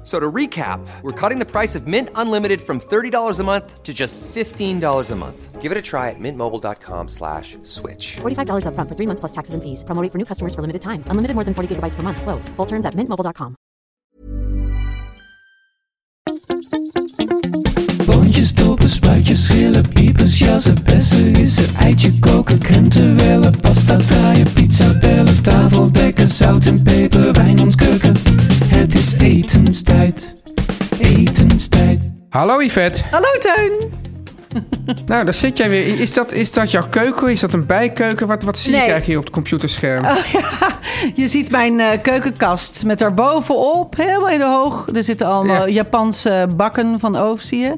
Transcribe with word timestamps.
F- 0.00 0.06
So 0.06 0.18
to 0.18 0.32
recap, 0.32 0.80
we're 1.02 1.12
cutting 1.12 1.38
the 1.38 1.44
price 1.44 1.76
of 1.78 1.86
Mint 1.86 2.08
Unlimited 2.14 2.60
from 2.62 2.80
$30 2.80 3.38
a 3.38 3.44
month 3.44 3.82
to 3.82 3.92
just 3.92 4.18
$15 4.34 5.10
a 5.10 5.16
month. 5.16 5.60
Give 5.60 5.70
it 5.72 5.76
a 5.76 5.82
try 5.82 6.08
at 6.08 6.16
mintmobile.com 6.18 7.08
slash 7.08 7.58
switch. 7.64 8.16
$45 8.22 8.64
upfront 8.64 8.88
for 8.88 8.96
three 8.96 9.06
months 9.06 9.20
plus 9.20 9.32
taxes 9.32 9.52
and 9.54 9.62
fees. 9.62 9.84
Promo 9.84 10.00
rate 10.02 10.10
for 10.10 10.16
new 10.18 10.24
customers 10.24 10.54
for 10.54 10.62
limited 10.62 10.80
time. 10.80 11.04
Unlimited 11.10 11.34
more 11.36 11.44
than 11.44 11.52
40 11.52 11.68
gigabytes 11.76 11.96
per 11.96 12.02
month. 12.02 12.22
Slows. 12.22 12.48
Full 12.56 12.66
terms 12.66 12.86
at 12.86 12.94
mintmobile.com. 12.94 13.56
Boontjes, 18.06 18.52
dopen, 18.54 18.88
spuitjes, 18.88 19.44
schillen, 19.44 19.84
piepers, 19.92 20.38
jassen, 20.38 20.74
bessen, 20.84 21.34
rissen, 21.34 21.68
eitje 21.84 22.10
koken, 22.20 22.58
krenten 22.58 23.16
wellen, 23.16 23.60
pasta 23.60 23.96
draaien, 23.96 24.52
pizza 24.54 24.88
bellen, 25.00 25.42
tafel 25.42 25.90
dekken, 25.92 26.28
zout 26.28 26.66
en 26.66 26.82
peper, 26.82 27.32
wijn 27.32 27.59
Hallo 32.30 32.60
Yvette. 32.60 33.02
Hallo 33.10 33.26
Teun. 33.40 33.92
Nou, 35.06 35.24
daar 35.24 35.34
zit 35.34 35.56
jij 35.56 35.68
weer. 35.68 36.00
Is 36.00 36.12
dat, 36.12 36.32
is 36.32 36.52
dat 36.52 36.70
jouw 36.70 36.88
keuken? 36.90 37.28
Is 37.28 37.40
dat 37.40 37.52
een 37.52 37.66
bijkeuken? 37.66 38.26
Wat, 38.26 38.42
wat 38.42 38.58
zie 38.58 38.70
Nee. 38.70 38.80
ik 38.80 38.88
eigenlijk 38.90 39.06
hier 39.10 39.18
op 39.18 39.24
het 39.24 39.32
computerscherm? 39.32 40.04
Je 41.14 41.28
ziet 41.28 41.50
mijn 41.50 41.80
eh, 41.80 42.02
keukenkast 42.02 42.84
met 42.84 42.98
daarbovenop, 42.98 43.96
helemaal 43.96 44.28
in 44.28 44.38
de 44.38 44.44
hoog. 44.44 44.88
Er 44.94 45.04
zitten 45.04 45.26
allemaal 45.26 45.66
Ja. 45.66 45.72
Japanse 45.72 46.48
bakken 46.56 47.00
van 47.00 47.16
Oof, 47.16 47.40
zie 47.40 47.58
je? 47.60 47.76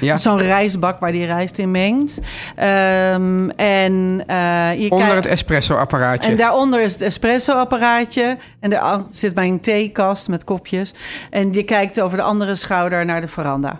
Ja, 0.00 0.16
Zo'n 0.16 0.38
rijstbak 0.38 1.00
waar 1.00 1.12
die 1.12 1.26
rijst 1.26 1.58
in 1.58 1.70
mengt. 1.70 2.20
Ehm, 2.56 3.48
en, 3.50 4.22
eh, 4.26 4.80
je 4.80 4.90
onder 4.90 5.14
het 5.14 5.26
espresso-apparaatje. 5.26 6.30
en 6.30 6.36
daaronder 6.36 6.82
is 6.82 6.92
het 6.92 7.02
espresso-apparaatje. 7.02 8.36
En 8.60 8.70
daar 8.70 9.02
zit 9.10 9.34
mijn 9.34 9.60
theekast 9.60 10.28
met 10.28 10.44
kopjes. 10.44 10.94
En 11.30 11.52
je 11.52 11.62
kijkt 11.62 12.00
over 12.00 12.16
de 12.16 12.22
andere 12.22 12.54
schouder 12.54 13.04
naar 13.04 13.20
de 13.20 13.28
veranda. 13.28 13.76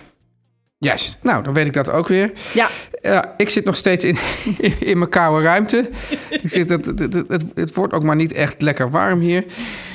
Juist. 0.80 1.18
Nou, 1.22 1.42
dan 1.42 1.52
weet 1.54 1.66
ik 1.66 1.72
dat 1.72 1.90
ook 1.90 2.08
weer. 2.08 2.32
Ja, 2.54 2.68
Ja, 3.02 3.34
ik 3.36 3.50
zit 3.50 3.64
nog 3.64 3.76
steeds 3.76 4.04
in, 4.04 4.18
in, 4.58 4.74
in 4.90 4.98
mijn 4.98 5.10
koude 5.10 5.44
ruimte. 5.44 5.90
Ik 6.30 6.40
zit, 6.50 6.68
het, 6.68 6.86
het, 6.86 6.98
het, 6.98 7.14
het, 7.28 7.42
het 7.54 7.74
wordt 7.74 7.92
ook 7.92 8.02
maar 8.02 8.16
niet 8.16 8.32
echt 8.32 8.62
lekker 8.62 8.90
warm 8.90 9.20
hier. 9.20 9.44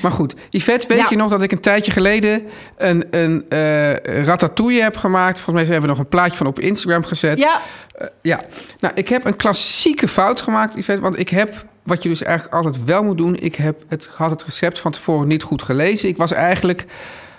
Maar 0.02 0.12
goed, 0.12 0.34
Yvette, 0.50 0.88
weet 0.88 0.98
Ja. 0.98 1.06
je 1.10 1.16
nog 1.16 1.30
dat 1.30 1.42
ik 1.44 1.52
een 1.52 1.60
tijdje 1.60 1.92
geleden 1.92 2.44
een, 2.78 3.06
een 3.12 3.46
eh, 3.50 3.94
ratatouille 4.26 4.82
heb 4.82 4.98
gemaakt? 4.98 5.40
Volgens 5.40 5.56
mij 5.56 5.64
hebben 5.64 5.82
we 5.82 5.88
nog 5.96 6.00
een 6.00 6.10
plaatje 6.10 6.38
van 6.38 6.48
op 6.48 6.60
Instagram 6.60 7.04
gezet. 7.04 7.38
ja. 7.40 7.62
Eh, 7.98 8.08
ja, 8.22 8.40
nou, 8.80 8.94
ik 8.96 9.10
heb 9.10 9.26
een 9.26 9.36
klassieke 9.36 10.08
fout 10.08 10.42
gemaakt, 10.42 10.76
Yvette. 10.76 11.02
Want 11.02 11.20
ik 11.20 11.30
heb, 11.30 11.66
wat 11.84 12.04
je 12.04 12.10
dus 12.10 12.24
eigenlijk 12.24 12.56
altijd 12.56 12.84
wel 12.86 13.04
moet 13.04 13.18
doen... 13.18 13.36
ik 13.40 13.56
heb 13.56 13.84
het, 13.88 14.10
had 14.16 14.30
het 14.30 14.44
recept 14.44 14.80
van 14.80 14.92
tevoren 14.92 15.28
niet 15.28 15.44
goed 15.44 15.62
gelezen. 15.62 16.10
Ik 16.10 16.18
was 16.18 16.32
eigenlijk 16.32 16.86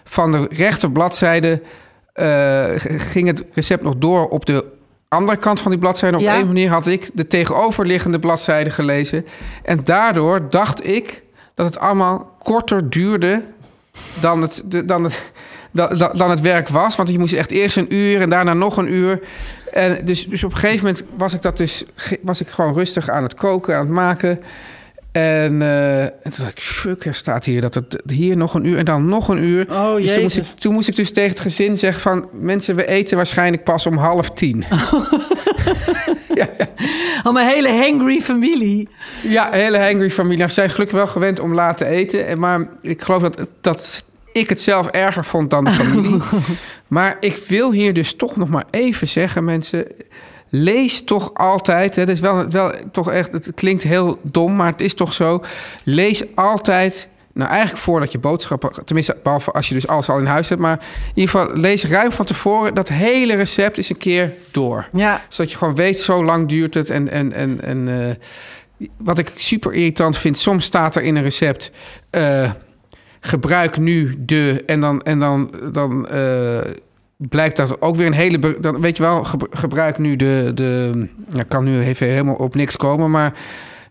van 0.05 0.33
de 0.33 0.47
rechter 0.51 0.93
bladzijde... 0.93 1.51
eh, 1.51 1.59
g- 1.61 1.63
ging 2.99 3.27
het 3.27 3.45
recept 3.53 3.83
nog 3.83 3.95
door 3.97 4.29
op 4.29 4.47
de 4.47 4.65
andere 5.09 5.39
kant 5.39 5.61
van 5.61 5.71
die 5.71 5.81
bladzijde. 5.81 6.17
Op 6.17 6.23
Ja. 6.23 6.39
een 6.39 6.47
manier 6.47 6.71
had 6.71 6.87
ik 6.87 7.11
de 7.13 7.27
tegenoverliggende 7.27 8.19
bladzijde 8.19 8.71
gelezen. 8.71 9.27
En 9.63 9.85
daardoor 9.85 10.51
dacht 10.51 10.87
ik 10.87 11.23
dat 11.55 11.67
het 11.67 11.79
allemaal 11.79 12.37
korter 12.39 12.91
duurde 12.91 13.43
dan 14.21 14.43
het, 14.43 14.63
dan 14.85 15.05
het, 15.05 15.33
dan, 16.17 16.31
het 16.31 16.41
werk 16.41 16.69
was. 16.69 16.97
Want 16.97 17.09
je 17.09 17.19
moest 17.19 17.33
echt 17.33 17.51
eerst 17.51 17.77
een 17.77 17.95
uur 17.95 18.21
en 18.21 18.31
daarna 18.31 18.55
nog 18.55 18.77
een 18.77 18.93
uur. 18.93 19.21
En 19.73 20.05
dus, 20.05 20.27
dus 20.29 20.45
op 20.45 20.53
een 20.53 20.59
gegeven 20.59 20.85
moment 20.85 21.05
was 21.17 21.35
ik, 21.35 21.43
dat 21.43 21.57
dus, 21.57 21.85
was 22.23 22.41
ik 22.41 22.49
gewoon 22.49 22.75
rustig 22.75 23.09
aan 23.09 23.23
het 23.23 23.35
koken, 23.35 23.75
aan 23.75 23.81
het 23.81 23.95
maken. 23.95 24.41
En, 25.15 25.63
eh, 25.63 26.03
en 26.03 26.11
toen 26.23 26.45
dacht 26.45 26.59
ik, 26.59 26.61
fuck, 26.61 27.05
er 27.05 27.15
staat 27.15 27.45
hier 27.45 27.61
dat 27.61 27.75
het 27.75 28.03
hier 28.07 28.37
nog 28.37 28.55
een 28.55 28.65
uur 28.65 28.79
en 28.79 28.85
dan 28.85 29.09
nog 29.09 29.29
een 29.29 29.43
uur. 29.43 29.67
Oh, 29.71 29.97
dus 29.97 30.13
toen 30.13 30.23
moest, 30.23 30.37
ik, 30.37 30.45
toen 30.45 30.73
moest 30.73 30.89
ik 30.89 30.97
dus 30.97 31.13
tegen 31.13 31.31
het 31.31 31.41
gezin 31.41 31.77
zeggen 31.77 32.01
van... 32.01 32.29
mensen, 32.33 32.77
we 32.77 32.87
eten 32.87 33.17
waarschijnlijk 33.17 33.65
pas 33.65 33.87
om 33.87 33.97
half 33.97 34.31
tien. 34.31 34.65
Al 37.23 37.33
mijn 37.33 37.49
hele 37.49 37.69
hangry 37.69 38.21
familie. 38.21 38.89
Ja, 39.23 39.49
hele 39.51 39.79
hangry 39.79 40.11
familie. 40.11 40.39
Nou, 40.39 40.49
ze 40.49 40.55
zijn 40.55 40.71
gelukkig 40.71 40.97
wel 40.97 41.07
gewend 41.07 41.41
om 41.41 41.55
laat 41.55 41.77
te 41.77 41.87
eten. 41.87 42.27
En 42.27 42.39
Maar 42.39 42.69
ik 42.81 43.03
geloof 43.03 43.23
dat, 43.23 43.49
dat 43.61 44.05
ik 44.33 44.49
het 44.49 44.61
zelf 44.61 44.87
erger 44.87 45.25
vond 45.25 45.51
dan 45.51 45.65
de 45.65 45.71
familie. 45.71 46.23
maar 46.89 47.17
ik 47.21 47.37
wil 47.49 47.73
hier 47.73 47.93
dus 47.93 48.15
toch 48.15 48.37
nog 48.37 48.49
maar 48.49 48.65
even 48.71 49.09
zeggen, 49.09 49.45
mensen... 49.45 49.87
Lees 50.57 51.05
toch 51.05 51.35
altijd, 51.35 51.97
het 51.97 52.09
is 52.09 52.21
wel, 52.21 52.49
wel 52.49 52.73
toch 52.93 53.11
echt, 53.11 53.33
het 53.33 53.51
klinkt 53.55 53.83
heel 53.83 54.19
dom, 54.23 54.57
maar 54.57 54.71
het 54.71 54.81
is 54.81 54.95
toch 54.95 55.13
zo. 55.13 55.43
Lees 55.85 56.37
altijd, 56.37 57.09
nou 57.33 57.51
eigenlijk 57.51 57.81
voordat 57.81 58.13
je 58.13 58.19
boodschappen, 58.19 58.85
tenminste 58.85 59.17
behalve 59.23 59.51
als 59.51 59.69
je 59.69 59.75
dus 59.75 59.87
alles 59.87 60.09
al 60.09 60.19
in 60.19 60.27
huis 60.27 60.49
hebt, 60.49 60.61
maar 60.61 60.79
in 60.81 61.13
ieder 61.15 61.31
geval 61.31 61.57
lees 61.57 61.85
ruim 61.85 62.13
van 62.13 62.25
tevoren 62.25 62.75
dat 62.75 62.89
hele 62.89 63.35
recept 63.35 63.77
eens 63.77 63.91
een 63.91 63.97
keer 63.97 64.33
door 64.51 64.89
Ja, 64.93 65.21
zodat 65.29 65.53
je 65.53 65.59
gewoon 65.59 65.75
weet, 65.75 66.01
zo 66.01 66.25
lang 66.25 66.49
duurt 66.49 66.75
het. 66.75 66.91
En, 66.91 67.11
en, 67.11 67.33
en, 67.33 67.63
en 67.63 68.09
eh, 68.79 68.89
wat 68.97 69.19
ik 69.19 69.33
super 69.37 69.73
irritant 69.73 70.19
vind, 70.19 70.39
soms 70.39 70.65
staat 70.65 70.97
er 70.97 71.03
in 71.03 71.17
een 71.17 71.23
recept... 71.23 71.71
eh, 72.11 72.51
gebruik 73.21 73.79
nu 73.79 74.15
de... 74.19 74.63
En 74.67 74.81
dan, 74.81 75.03
en 75.03 75.19
dan, 75.19 75.55
dan 75.73 76.09
eh, 76.09 76.59
blijkt 77.17 77.57
dat 77.57 77.81
ook 77.83 77.97
weer 77.97 78.07
een 78.07 78.13
hele... 78.13 78.61
Dan, 78.61 78.81
weet 78.81 78.97
je 78.97 79.03
wel, 79.03 79.25
ge- 79.25 79.49
gebruik 79.51 79.99
nu 79.99 80.17
de... 80.17 80.51
de 80.55 81.09
kan 81.49 81.65
nu 81.65 81.81
even 81.83 82.07
helemaal 82.07 82.35
op 82.35 82.55
niks 82.55 82.77
komen, 82.77 83.11
maar... 83.11 83.33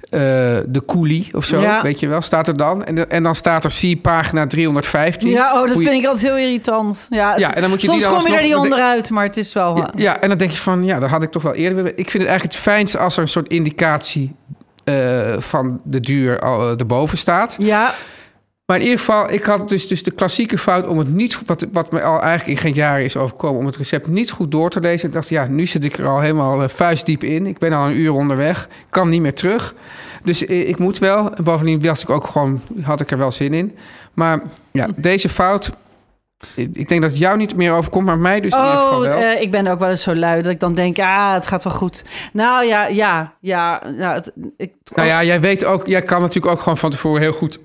eh, 0.10 0.20
de 0.68 0.82
koelie 0.86 1.28
of 1.32 1.46
zo, 1.46 1.62
Ja. 1.62 1.82
weet 1.82 2.00
je 2.00 2.08
wel, 2.08 2.22
staat 2.22 2.48
er 2.48 2.58
dan. 2.58 2.84
En, 2.86 2.96
de- 2.96 3.06
en 3.08 3.24
dan 3.24 3.36
staat 3.36 3.64
er, 3.64 3.72
zie 3.72 3.98
pagina 3.98 4.48
315. 4.48 5.30
ja 5.30 5.54
oh, 5.62 5.68
dat 5.68 5.78
je- 5.78 5.84
vind 5.84 6.02
ik 6.04 6.06
altijd 6.06 6.26
heel 6.32 6.38
irritant. 6.38 7.08
Ja, 7.10 7.38
Ja, 7.38 7.54
en 7.56 7.62
dan 7.62 7.70
moet 7.70 7.82
je 7.82 7.88
die 7.88 8.02
soms 8.02 8.14
dan 8.14 8.22
kom 8.24 8.32
je 8.32 8.38
er 8.38 8.44
niet 8.44 8.56
onderuit, 8.56 9.10
maar 9.10 9.24
het 9.24 9.38
is 9.38 9.54
wel... 9.54 9.78
Ja, 9.78 9.92
ja, 9.96 10.20
en 10.20 10.30
dan 10.30 10.38
denk 10.38 10.52
je 10.52 10.58
van, 10.58 10.84
ja, 10.84 11.00
dat 11.00 11.10
had 11.10 11.24
ik 11.24 11.32
toch 11.32 11.44
wel 11.44 11.54
eerder 11.54 11.76
willen. 11.76 11.92
Ik 11.92 12.10
vind 12.10 12.24
het 12.24 12.32
eigenlijk 12.32 12.54
het 12.54 12.64
fijnst 12.64 12.98
als 12.98 13.16
er 13.16 13.22
een 13.22 13.28
soort 13.28 13.48
indicatie 13.48 14.36
eh, 14.84 15.36
van 15.40 15.80
de 15.84 16.00
duur 16.00 16.40
al, 16.40 16.62
eh, 16.72 16.80
erboven 16.80 17.18
staat. 17.18 17.56
ja, 17.60 17.94
Maar 18.66 18.78
in 18.78 18.84
ieder 18.84 19.00
geval, 19.00 19.32
ik 19.32 19.44
had 19.44 19.70
dus, 19.70 19.88
dus 19.88 20.04
de 20.04 20.12
klassieke 20.12 20.58
fout 20.58 20.88
om 20.88 20.98
het 20.98 21.08
niet, 21.14 21.46
wat, 21.46 21.66
wat 21.72 21.92
me 21.92 22.02
al 22.02 22.22
eigenlijk 22.22 22.48
in 22.50 22.58
geen 22.66 22.74
jaren 22.74 23.04
is 23.04 23.18
overkomen, 23.18 23.60
om 23.60 23.66
het 23.66 23.78
recept 23.78 24.08
niet 24.08 24.32
goed 24.32 24.52
door 24.52 24.70
te 24.70 24.80
lezen. 24.80 25.08
Ik 25.08 25.14
dacht, 25.14 25.30
ja, 25.30 25.46
nu 25.48 25.66
zit 25.66 25.84
ik 25.84 25.98
er 25.98 26.08
al 26.08 26.20
helemaal 26.20 26.64
eh, 26.64 26.70
vuistdiep 26.70 27.24
in. 27.24 27.46
Ik 27.46 27.58
ben 27.58 27.74
al 27.74 27.86
een 27.88 27.96
uur 27.98 28.12
onderweg, 28.12 28.68
kan 28.90 29.10
niet 29.10 29.22
meer 29.22 29.34
terug. 29.34 29.76
Dus 30.24 30.46
eh, 30.46 30.70
ik 30.70 30.78
moet 30.78 30.98
wel. 31.00 31.34
En 31.36 31.44
bovendien 31.44 31.82
was 31.82 32.02
ik 32.02 32.10
ook 32.10 32.26
gewoon, 32.26 32.62
had 32.82 33.02
ik 33.02 33.12
er 33.12 33.18
wel 33.18 33.32
zin 33.32 33.54
in. 33.54 33.78
Maar 34.14 34.42
ja, 34.72 34.88
deze 34.96 35.30
fout, 35.30 35.72
ik 36.56 36.88
denk 36.90 37.02
dat 37.02 37.10
het 37.10 37.20
jou 37.20 37.38
niet 37.38 37.56
meer 37.56 37.74
overkomt, 37.74 38.06
maar 38.06 38.18
mij 38.20 38.42
dus 38.42 38.52
in 38.54 38.58
ieder 38.64 38.74
geval 38.78 38.96
Oh, 38.98 39.02
wel. 39.02 39.18
eh, 39.18 39.42
ik 39.42 39.52
ben 39.52 39.68
ook 39.68 39.80
wel 39.80 39.90
eens 39.90 40.04
zo 40.04 40.16
lui 40.16 40.42
dat 40.42 40.52
ik 40.52 40.60
dan 40.60 40.74
denk, 40.74 41.00
ah, 41.00 41.34
het 41.34 41.48
gaat 41.48 41.64
wel 41.64 41.74
goed. 41.74 42.04
Nou 42.34 42.66
ja, 42.66 42.88
ja, 42.88 43.34
ja. 43.40 43.82
Nou, 43.98 44.16
het, 44.16 44.32
ik, 44.58 44.74
Nou 44.96 45.08
ja, 45.08 45.24
jij 45.24 45.40
weet 45.42 45.66
ook, 45.66 45.88
jij 45.88 46.02
kan 46.02 46.22
natuurlijk 46.22 46.54
ook 46.54 46.60
gewoon 46.62 46.78
van 46.78 46.90
tevoren 46.92 47.22
heel 47.22 47.34
goed 47.34 47.60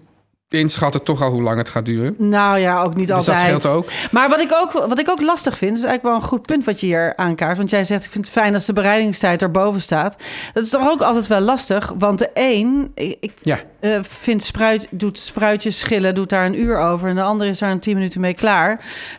inschatten 0.48 1.02
toch 1.02 1.22
al 1.22 1.30
hoe 1.30 1.42
lang 1.42 1.58
het 1.58 1.68
gaat 1.68 1.86
duren. 1.86 2.14
nou 2.18 2.58
ja, 2.58 2.82
ook 2.82 2.94
niet 2.94 3.08
Dus 3.08 3.16
dat 3.24 3.28
altijd. 3.28 3.38
scheelt 3.60 3.76
ook. 3.76 3.88
Maar 4.10 4.28
wat 4.28 4.40
ik, 4.40 4.52
ook, 4.52 4.72
wat 4.72 4.98
ik 4.98 5.10
ook 5.10 5.20
lastig 5.22 5.58
vind, 5.58 5.76
is 5.76 5.84
eigenlijk 5.84 6.14
wel 6.14 6.14
een 6.14 6.28
goed 6.28 6.46
punt 6.46 6.64
wat 6.64 6.80
je 6.80 6.86
hier 6.86 7.12
aankaart. 7.16 7.56
Want 7.56 7.70
jij 7.70 7.84
zegt, 7.84 8.04
ik 8.04 8.10
vind 8.10 8.24
het 8.24 8.34
fijn 8.34 8.54
als 8.54 8.66
de 8.66 8.72
bereidingstijd 8.72 9.42
erboven 9.42 9.80
staat. 9.80 10.16
Dat 10.52 10.64
is 10.64 10.70
toch 10.70 10.88
ook 10.88 11.00
altijd 11.00 11.26
wel 11.26 11.40
lastig. 11.40 11.92
Want 11.98 12.18
de 12.18 12.30
een, 12.34 12.90
ik, 12.94 13.32
Ja, 13.42 13.58
eh, 13.80 13.98
vindt 14.02 14.44
spruit, 14.44 14.86
doet 14.90 15.18
spruitjes 15.18 15.78
schillen, 15.78 16.14
doet 16.14 16.28
daar 16.30 16.46
een 16.46 16.60
uur 16.60 16.78
over. 16.78 17.08
En 17.08 17.14
de 17.14 17.22
andere 17.22 17.50
is 17.50 17.58
daar 17.58 17.70
een 17.70 17.80
tien 17.80 17.94
minuten 17.94 18.20
mee 18.20 18.34
klaar. 18.34 18.70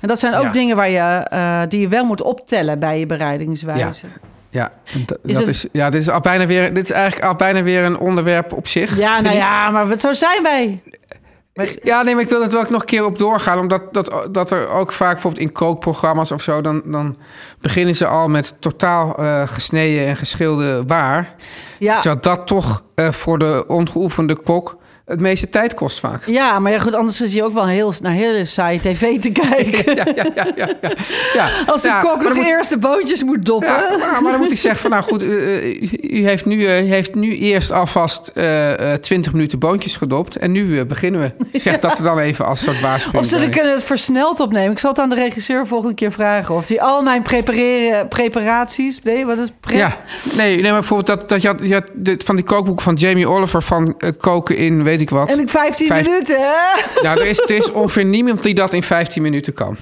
En 0.02 0.08
dat 0.08 0.20
zijn 0.20 0.34
ook 0.36 0.44
Ja. 0.44 0.52
dingen 0.52 0.76
waar 0.76 0.90
je, 0.90 1.00
eh, 1.30 1.62
die 1.68 1.80
je 1.80 1.88
wel 1.88 2.06
moet 2.06 2.22
optellen 2.22 2.80
bij 2.80 3.00
je 3.00 3.06
bereidingswijze. 3.06 4.06
ja, 4.50 4.72
Is 4.86 5.06
dat 5.34 5.38
het- 5.38 5.48
is, 5.48 5.66
ja 5.72 5.90
dit, 5.90 6.02
is 6.02 6.10
al 6.10 6.20
bijna 6.20 6.46
weer, 6.46 6.74
dit 6.74 6.84
is 6.84 6.92
eigenlijk 6.92 7.26
al 7.26 7.36
bijna 7.36 7.64
weer 7.64 7.84
een 7.84 7.98
onderwerp 7.98 8.54
op 8.54 8.68
zich. 8.68 8.98
Ja, 8.98 9.14
vind 9.14 9.26
nou 9.26 9.38
ja, 9.38 9.70
maar 9.70 10.00
zo 10.00 10.14
zijn 10.14 10.44
wij. 10.44 10.82
Ja, 11.84 12.02
nee, 12.02 12.14
maar 12.14 12.24
ik 12.24 12.30
wil 12.30 12.44
er 12.44 12.50
wel 12.50 12.66
nog 12.70 12.82
een 12.82 12.88
keer 12.88 13.06
op 13.06 13.18
doorgaan. 13.18 13.60
Omdat 13.60 13.94
dat, 13.94 14.28
dat 14.32 14.52
er 14.52 14.70
ook 14.70 14.92
vaak 14.92 15.14
bijvoorbeeld 15.14 15.44
in 15.44 15.52
kookprogramma's 15.52 16.32
of 16.32 16.42
zo... 16.42 16.62
dan, 16.62 16.82
dan 16.86 17.16
beginnen 17.62 17.96
ze 17.96 18.06
al 18.06 18.28
met 18.28 18.56
totaal 18.60 19.18
eh, 19.18 19.48
gesneden 19.48 20.06
en 20.06 20.18
geschilde 20.18 20.84
waar. 20.88 21.36
Ja, 21.80 22.00
Terwijl 22.00 22.22
dat 22.22 22.48
toch 22.48 22.84
eh, 22.96 23.12
voor 23.12 23.38
de 23.40 23.64
ongeoefende 23.68 24.36
kok 24.36 24.78
het 25.10 25.20
meeste 25.20 25.50
tijd 25.50 25.74
kost 25.74 26.00
vaak. 26.00 26.26
Ja, 26.26 26.60
maar 26.60 26.72
ja, 26.72 26.80
goed, 26.80 26.96
anders 26.96 27.22
is 27.22 27.34
je 27.34 27.44
ook 27.44 27.54
wel 27.54 27.68
heel, 27.68 27.94
naar 28.02 28.12
hele 28.12 28.46
saaie 28.46 28.80
tv 28.80 29.20
te 29.20 29.32
kijken. 29.32 29.78
Ja, 30.00 30.06
ja, 30.16 30.26
ja, 30.36 30.48
ja, 30.56 30.70
ja. 30.82 30.92
ja. 31.34 31.50
Als 31.72 31.82
de 31.82 31.88
Ja, 31.88 32.00
kok 32.00 32.24
nog 32.24 32.34
moet- 32.36 32.46
eerst 32.46 32.70
de 32.70 32.78
bootjes 32.78 33.24
moet 33.24 33.46
doppen. 33.46 33.68
Ja, 33.70 33.98
maar, 34.00 34.22
maar 34.22 34.32
dan 34.32 34.42
moet 34.42 34.52
ik 34.52 34.58
zeggen 34.58 34.82
van 34.82 34.90
nou 34.90 35.04
goed, 35.04 35.24
eh, 35.24 35.58
eh, 35.58 35.82
u 36.02 36.26
heeft 36.28 36.46
nu, 36.46 36.66
eh, 36.66 36.72
heeft 36.90 37.16
nu 37.16 37.38
eerst 37.38 37.72
alvast 37.72 38.28
eh, 38.28 38.94
20 38.94 39.34
minuten 39.34 39.60
boontjes 39.60 39.96
gedopt. 39.96 40.36
En 40.36 40.52
nu 40.52 40.86
beginnen 40.86 41.22
we. 41.22 41.32
Zeg 41.60 41.80
dat 41.80 41.98
er 41.98 42.04
dan 42.04 42.20
even 42.20 42.46
als 42.46 42.60
soort 42.64 42.82
waarschuwing 42.82 43.24
Of 43.24 43.30
ze 43.30 43.50
kunnen 43.50 43.74
het 43.74 43.84
versneld 43.84 44.40
opnemen. 44.40 44.72
Ik 44.72 44.80
zal 44.80 44.90
het 44.90 45.00
aan 45.00 45.10
de 45.10 45.16
regisseur 45.16 45.68
volgende 45.68 45.96
keer 45.96 46.12
vragen. 46.12 46.56
Of 46.56 46.68
hij 46.68 46.82
al 46.82 47.02
mijn 47.02 47.22
prepareren, 47.22 48.08
preparaties... 48.08 49.02
Nee, 49.04 49.26
wat 49.26 49.38
is 49.38 49.48
pre- 49.60 49.76
Ja, 49.78 49.98
nee, 50.38 50.54
nee, 50.56 50.62
maar 50.64 50.72
bijvoorbeeld 50.72 51.20
dat, 51.20 51.30
dat 51.30 51.42
je 51.42 51.48
had, 51.48 51.60
je 51.64 51.74
had 51.74 51.90
dit- 51.94 52.24
van 52.24 52.36
die 52.36 52.46
kookboek 52.46 52.82
van 52.82 52.94
Jamie 52.94 53.28
Oliver 53.30 53.64
van 53.64 54.02
koken 54.18 54.58
in 54.58 54.84
weet 54.84 54.99
ik 55.02 55.10
wat. 55.10 55.32
En 55.32 55.40
ik 55.40 55.50
15 55.50 55.88
Vijf- 55.88 56.08
minuten, 56.08 56.38
hè? 56.40 56.82
Nou, 57.04 57.20
er 57.20 57.26
is, 57.26 57.40
er 57.42 57.52
is 57.52 57.72
ongeveer 57.72 58.06
niemand 58.06 58.44
die 58.44 58.54
dat 58.54 58.74
in 58.74 58.84
15 58.84 59.22
minuten 59.22 59.54
kan. 59.54 59.78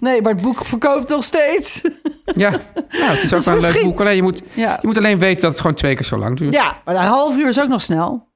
Nee, 0.00 0.22
maar 0.22 0.32
het 0.32 0.42
boek 0.42 0.64
verkoopt 0.64 1.08
nog 1.08 1.24
steeds. 1.24 1.80
Ja, 2.36 2.50
nou, 2.50 2.62
het 2.90 3.22
is 3.22 3.32
ook 3.32 3.38
is 3.38 3.44
wel 3.46 3.54
een 3.54 3.60
leuk 3.60 3.70
misschien- 3.70 3.90
boek. 3.90 4.00
Alleen 4.00 4.16
je 4.16 4.22
moet, 4.22 4.40
Ja, 4.52 4.78
je 4.80 4.86
moet 4.86 4.96
alleen 4.98 5.18
weten 5.18 5.40
dat 5.42 5.50
het 5.50 5.60
gewoon 5.60 5.76
twee 5.76 5.94
keer 5.94 6.04
zo 6.04 6.16
lang 6.18 6.36
duurt. 6.38 6.54
ja 6.54 6.80
maar 6.84 6.94
een 6.94 7.00
half 7.02 7.36
uur 7.36 7.48
is 7.48 7.60
ook 7.60 7.68
nog 7.68 7.82
snel. 7.82 8.28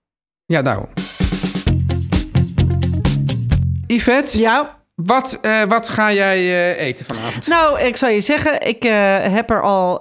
Ja, 0.46 0.62
daarom. 0.62 0.86
Yvette, 3.86 4.38
Ja, 4.38 4.76
wat, 4.94 5.38
eh, 5.42 5.62
wat 5.62 5.88
ga 5.88 6.12
jij 6.12 6.36
eh, 6.38 6.86
eten 6.86 7.04
vanavond? 7.06 7.46
nou, 7.46 7.80
ik 7.80 7.96
zou 7.96 8.12
je 8.12 8.20
zeggen, 8.20 8.66
ik 8.66 8.84
eh, 8.84 9.16
heb 9.32 9.50
er 9.50 9.62
al 9.62 9.98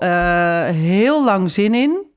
heel 0.73 1.23
lang 1.25 1.51
zin 1.51 1.73
in. 1.73 2.07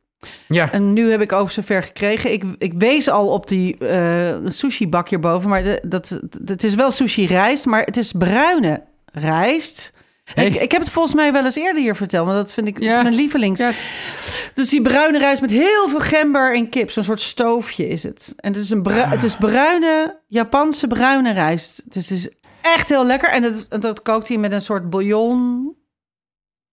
Ja, 0.49 0.73
En 0.73 0.93
nu 0.93 1.11
heb 1.11 1.21
ik 1.21 1.33
over 1.33 1.53
zover 1.53 1.83
gekregen. 1.83 2.33
Ik, 2.33 2.45
ik 2.59 2.73
wees 2.79 3.09
al 3.09 3.29
op 3.29 3.49
die 3.49 3.77
eh, 3.79 4.37
sushi-bak 4.47 5.09
hierboven. 5.09 5.49
Maar 5.51 5.63
de, 5.63 5.81
dat, 5.83 6.21
het 6.45 6.65
is 6.65 6.75
wel 6.75 6.91
sushi-rijst, 6.91 7.67
maar 7.67 7.83
het 7.83 7.97
is 7.97 8.13
bruine 8.13 8.83
rijst. 9.13 9.93
Hey. 10.35 10.47
Ik, 10.47 10.55
ik 10.55 10.73
heb 10.73 10.81
het 10.81 10.91
volgens 10.91 11.15
mij 11.15 11.33
wel 11.33 11.45
eens 11.45 11.57
eerder 11.57 11.83
hier 11.83 11.97
verteld, 11.97 12.27
maar 12.27 12.35
dat 12.35 12.53
vind 12.53 12.67
ik 12.67 12.75
dat 12.75 12.85
Ja. 12.85 12.97
is 12.97 13.03
mijn 13.03 13.15
lievelings. 13.15 13.61
Ja, 13.61 13.71
Dus 14.55 14.69
die 14.69 14.83
bruine 14.83 15.19
rijst 15.19 15.41
met 15.41 15.51
heel 15.51 15.89
veel 15.89 16.01
gember 16.01 16.55
en 16.55 16.69
kip. 16.69 16.91
Zo'n 16.91 17.05
soort 17.05 17.21
stoofje 17.21 17.89
is 17.89 18.03
het. 18.03 18.33
En 18.37 18.53
het 18.53 18.63
is, 18.63 18.71
een 18.71 18.83
bru- 18.83 18.93
het 19.09 19.23
is 19.23 19.37
bruine, 19.37 20.19
Japanse 20.27 20.87
bruine 20.87 21.33
rijst. 21.33 21.83
Dus 21.85 22.09
het 22.09 22.19
is 22.19 22.29
echt 22.63 22.89
heel 22.89 23.07
lekker. 23.07 23.29
En 23.31 23.43
dat, 23.43 23.83
dat 23.83 24.03
kookt 24.03 24.29
hij 24.29 24.37
met 24.37 24.53
een 24.53 24.63
soort 24.63 24.91
bouillon. 24.91 25.75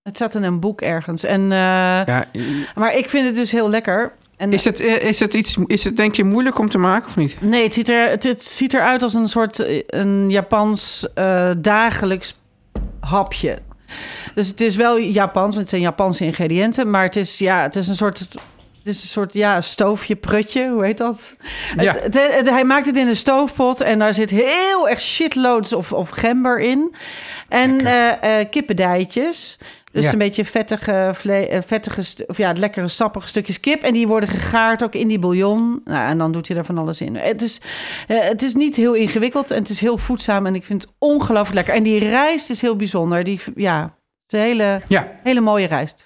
Het 0.10 0.18
staat 0.18 0.36
in 0.36 0.44
een 0.44 0.60
boek 0.60 0.82
ergens. 0.82 1.24
En, 1.24 1.42
eh, 1.52 1.58
ja, 2.06 2.26
Maar 2.76 2.96
ik 2.96 3.10
vind 3.10 3.26
het 3.26 3.36
dus 3.36 3.52
heel 3.52 3.70
lekker. 3.70 4.12
En, 4.38 4.54
is, 4.54 4.64
het, 4.64 4.80
eh, 4.80 5.02
is, 5.04 5.20
het 5.20 5.34
iets, 5.34 5.58
is 5.66 5.84
het 5.84 5.98
denk 5.98 6.16
je 6.16 6.24
moeilijk 6.24 6.58
om 6.60 6.70
te 6.70 6.78
maken 6.78 7.08
of 7.08 7.16
niet? 7.16 7.42
Nee, 7.42 7.64
het 7.64 7.74
ziet, 7.74 7.90
er, 7.90 8.10
het, 8.10 8.24
het 8.24 8.44
ziet 8.44 8.74
eruit 8.74 9.04
als 9.04 9.14
een 9.14 9.28
soort 9.28 9.60
eh, 9.60 9.82
een 9.88 10.30
Japans 10.30 11.08
dagelijks 11.58 12.36
hapje. 13.00 13.60
Dus 14.34 14.48
het 14.48 14.62
is 14.62 14.76
wel 14.76 14.98
Japans, 15.00 15.48
want 15.48 15.58
het 15.58 15.70
zijn 15.70 15.82
Japanse 15.82 16.26
ingrediënten. 16.26 16.90
Maar 16.90 17.04
het 17.04 17.16
is, 17.16 17.38
ja, 17.38 17.62
het 17.62 17.76
is 17.76 17.88
een 17.88 17.96
soort... 17.96 18.28
Het 18.80 18.88
is 18.98 19.02
een 19.04 19.10
soort 19.10 19.34
ja, 19.34 19.62
stoofje, 19.62 20.16
prutje, 20.16 20.70
hoe 20.70 20.86
heet 20.86 20.98
dat? 20.98 21.36
Ja. 21.78 21.94
Het, 21.94 22.04
het- 22.04 22.34
het- 22.36 22.50
hij 22.50 22.64
maakt 22.64 22.86
het 22.86 22.98
in 22.98 23.08
een 23.08 23.16
stoofpot 23.16 23.82
en 23.82 24.00
daar 24.00 24.14
zit 24.14 24.30
heel 24.30 24.90
erg 24.90 25.02
shitloads 25.02 25.74
of, 25.74 25.94
of 25.94 26.10
gember 26.10 26.60
in. 26.60 26.96
En 27.50 27.80
eh 27.86 28.40
eh, 28.40 28.50
kippendijtjes. 28.50 29.58
Dus 29.92 30.04
Ja. 30.06 30.12
een 30.12 30.18
beetje 30.18 30.46
vettige, 30.46 31.12
vle- 31.14 31.46
eh, 31.48 31.60
vettige 31.66 32.26
of 32.28 32.38
ja, 32.38 32.54
lekkere 32.58 32.88
sappige 32.88 33.28
stukjes 33.28 33.60
kip. 33.60 33.82
En 33.82 33.94
die 33.94 34.08
worden 34.08 34.30
gegaard 34.30 34.84
ook 34.84 34.94
in 34.94 35.08
die 35.08 35.20
bouillon. 35.20 35.82
Nou, 35.86 36.10
en 36.10 36.18
dan 36.18 36.32
doet 36.32 36.48
hij 36.48 36.58
er 36.58 36.66
van 36.66 36.78
alles 36.78 37.02
in. 37.02 37.16
Het 37.16 37.42
is, 37.42 37.62
eh, 38.08 38.20
het 38.22 38.42
is 38.42 38.54
niet 38.56 38.76
heel 38.76 38.94
ingewikkeld 38.94 39.52
en 39.52 39.58
het 39.58 39.70
is 39.70 39.80
heel 39.80 39.98
voedzaam. 39.98 40.46
En 40.46 40.56
ik 40.56 40.64
vind 40.66 40.82
het 40.82 40.92
ongelooflijk 40.98 41.56
lekker. 41.56 41.74
En 41.74 41.84
die 41.84 42.00
rijst 42.00 42.50
is 42.50 42.62
heel 42.62 42.76
bijzonder. 42.76 43.24
Die, 43.24 43.40
ja, 43.56 43.82
het 43.84 43.94
is 44.34 44.40
een 44.40 44.46
hele, 44.46 44.82
Ja, 44.88 45.08
hele 45.24 45.42
mooie 45.42 45.68
rijst. 45.68 46.06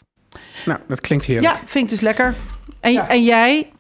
nou, 0.66 0.80
dat 0.88 1.02
klinkt 1.02 1.26
heerlijk. 1.26 1.54
Ja, 1.54 1.60
vind 1.66 1.84
ik 1.84 1.90
dus 1.90 2.02
lekker. 2.02 2.36
En, 2.80 2.92
Ja. 2.92 3.10
en 3.10 3.24
jij? 3.24 3.72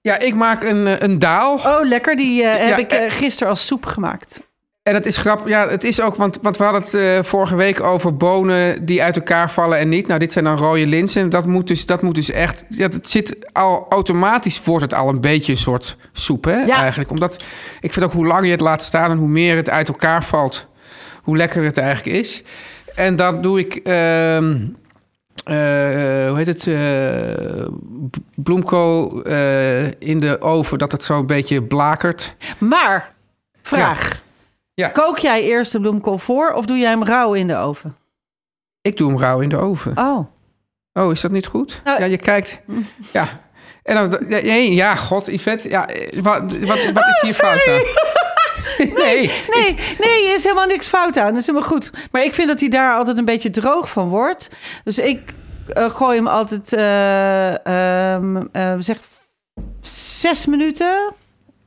Ja, 0.00 0.18
ik 0.18 0.34
maak 0.34 0.62
een, 0.62 0.86
eh, 0.86 0.94
een 0.98 1.18
daal. 1.18 1.54
Oh, 1.56 1.78
lekker. 1.82 2.16
Die 2.16 2.44
heb 2.44 2.68
Ja, 2.68 2.76
ik 2.76 2.92
eh, 2.92 3.10
gisteren 3.10 3.48
als 3.48 3.66
soep 3.66 3.86
gemaakt. 3.86 4.40
En 4.82 4.94
het 4.94 5.06
is 5.06 5.16
grappig. 5.16 5.48
Ja, 5.48 5.68
het 5.68 5.84
is 5.84 6.00
ook, 6.00 6.14
want, 6.16 6.38
want 6.42 6.56
we 6.56 6.64
hadden 6.64 6.82
het 6.82 6.94
eh, 6.94 7.22
vorige 7.22 7.56
week 7.56 7.80
over 7.80 8.16
bonen 8.16 8.84
die 8.84 9.02
uit 9.02 9.16
elkaar 9.16 9.50
vallen 9.50 9.78
en 9.78 9.88
niet. 9.88 10.06
Nou, 10.06 10.18
dit 10.18 10.32
zijn 10.32 10.44
dan 10.44 10.56
rode 10.56 10.86
linzen. 10.86 11.30
Dat 11.30 11.46
moet 11.46 11.66
dus, 11.68 11.86
dat 11.86 12.02
moet 12.02 12.14
dus 12.14 12.30
echt. 12.30 12.64
Ja, 12.68 12.88
het 12.88 13.08
zit 13.08 13.52
al 13.52 13.86
automatisch 13.88 14.64
wordt 14.64 14.82
het 14.82 14.94
al 14.94 15.08
een 15.08 15.20
beetje 15.20 15.52
een 15.52 15.58
soort 15.58 15.96
soep, 16.12 16.44
hè? 16.44 16.56
Ja. 16.56 16.76
Eigenlijk. 16.80 17.10
Omdat 17.10 17.44
ik 17.80 17.92
vind 17.92 18.04
ook 18.04 18.12
hoe 18.12 18.26
langer 18.26 18.44
je 18.44 18.50
het 18.50 18.60
laat 18.60 18.82
staan 18.82 19.10
en 19.10 19.16
hoe 19.16 19.28
meer 19.28 19.56
het 19.56 19.70
uit 19.70 19.88
elkaar 19.88 20.24
valt, 20.24 20.66
hoe 21.22 21.36
lekkerder 21.36 21.68
het 21.68 21.78
eigenlijk 21.78 22.16
is. 22.16 22.42
En 22.94 23.16
dan 23.16 23.40
doe 23.40 23.58
ik. 23.58 23.74
ehm, 23.74 24.56
eh, 25.44 26.28
hoe 26.28 26.34
heet 26.36 26.46
het? 26.46 26.66
eh, 26.66 27.66
bloemkool 28.34 29.22
in 29.98 30.20
de 30.20 30.40
oven, 30.40 30.78
dat 30.78 30.92
het 30.92 31.04
zo 31.04 31.18
een 31.18 31.26
beetje 31.26 31.62
blakert. 31.62 32.34
Maar, 32.58 33.12
vraag. 33.62 34.08
Ja. 34.10 34.21
Kook 34.92 35.18
jij 35.18 35.42
eerst 35.42 35.72
de 35.72 35.80
bloemkool 35.80 36.18
voor 36.18 36.52
of 36.52 36.66
doe 36.66 36.78
jij 36.78 36.90
hem 36.90 37.04
rauw 37.04 37.34
in 37.34 37.46
de 37.46 37.56
oven? 37.56 37.96
Ik 38.80 38.96
doe 38.96 39.10
hem 39.10 39.20
rauw 39.20 39.40
in 39.40 39.48
de 39.48 39.56
oven. 39.56 39.98
Oh. 39.98 40.26
Oh, 40.92 41.12
is 41.12 41.20
dat 41.20 41.30
niet 41.30 41.46
goed? 41.46 41.80
Nou, 41.84 42.00
ja, 42.00 42.04
je 42.04 42.16
kijkt. 42.16 42.60
Ja. 43.12 43.40
En 43.82 43.94
dan, 43.94 44.10
ja, 44.28 44.40
nee, 44.40 44.74
ja, 44.74 44.94
god, 44.94 45.26
Yvette. 45.26 45.68
Ja, 45.68 45.88
wat, 46.20 46.42
wat, 46.58 46.90
wat 46.92 47.04
is 47.06 47.20
hier 47.20 47.34
fout 47.34 47.68
aan? 47.68 47.82
nee. 49.04 49.30
Nee, 49.54 49.76
nee, 49.98 50.26
er 50.28 50.34
is 50.34 50.42
helemaal 50.42 50.66
niks 50.66 50.86
fout 50.86 51.16
aan. 51.16 51.28
Dat 51.28 51.40
is 51.40 51.46
helemaal 51.46 51.68
goed. 51.68 51.90
Maar 52.10 52.22
ik 52.22 52.34
vind 52.34 52.48
dat 52.48 52.60
hij 52.60 52.68
daar 52.68 52.96
altijd 52.96 53.18
een 53.18 53.24
beetje 53.24 53.50
droog 53.50 53.88
van 53.88 54.08
wordt. 54.08 54.48
Dus 54.84 54.98
ik 54.98 55.34
eh, 55.66 55.90
gooi 55.90 56.16
hem 56.16 56.26
altijd, 56.26 56.72
ehm, 56.72 58.42
eh, 58.52 58.74
zeg, 58.78 58.98
zes 60.20 60.46
minuten. 60.46 61.14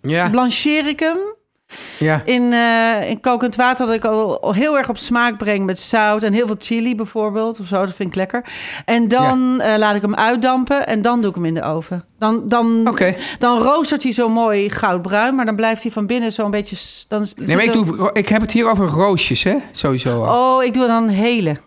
Ja, 0.01 0.29
Blancheer 0.29 0.87
ik 0.87 0.99
hem 0.99 1.17
ja. 1.99 2.21
in, 2.25 2.53
eh, 2.53 3.09
in 3.09 3.21
kokend 3.21 3.55
water. 3.55 3.85
Dat 3.85 3.95
ik 3.95 4.05
al, 4.05 4.53
heel 4.53 4.77
erg 4.77 4.89
op 4.89 4.97
smaak 4.97 5.37
breng 5.37 5.65
met 5.65 5.79
zout 5.79 6.23
en 6.23 6.33
heel 6.33 6.47
veel 6.47 6.55
chili 6.59 6.95
bijvoorbeeld. 6.95 7.59
Of 7.59 7.67
zo, 7.67 7.85
dat 7.85 7.95
vind 7.95 8.09
ik 8.09 8.15
lekker. 8.15 8.45
En 8.85 9.07
dan 9.07 9.61
eh, 9.61 9.77
laat 9.77 9.95
ik 9.95 10.01
hem 10.01 10.15
uitdampen 10.15 10.87
en 10.87 11.01
dan 11.01 11.21
doe 11.21 11.29
ik 11.29 11.35
hem 11.35 11.45
in 11.45 11.53
de 11.53 11.63
oven. 11.63 12.05
Dan, 12.19 12.49
dan, 12.49 12.97
dan 13.39 13.61
roostert 13.61 14.03
hij 14.03 14.11
zo 14.11 14.29
mooi 14.29 14.69
goudbruin. 14.69 15.35
Maar 15.35 15.45
dan 15.45 15.55
blijft 15.55 15.83
hij 15.83 15.91
van 15.91 16.07
binnen 16.07 16.31
zo'n 16.31 16.51
beetje... 16.51 16.75
Dan 17.07 17.25
Nee, 17.35 17.55
maar 17.55 17.65
ik, 17.65 17.73
doe, 17.73 18.09
ik 18.13 18.29
heb 18.29 18.41
het 18.41 18.51
hier 18.51 18.69
over 18.69 18.87
roosjes, 18.87 19.43
hè? 19.43 19.55
Sowieso 19.71 20.23
al. 20.23 20.57
Oh, 20.57 20.63
ik 20.63 20.73
doe 20.73 20.87
dan 20.87 21.09
hele. 21.09 21.57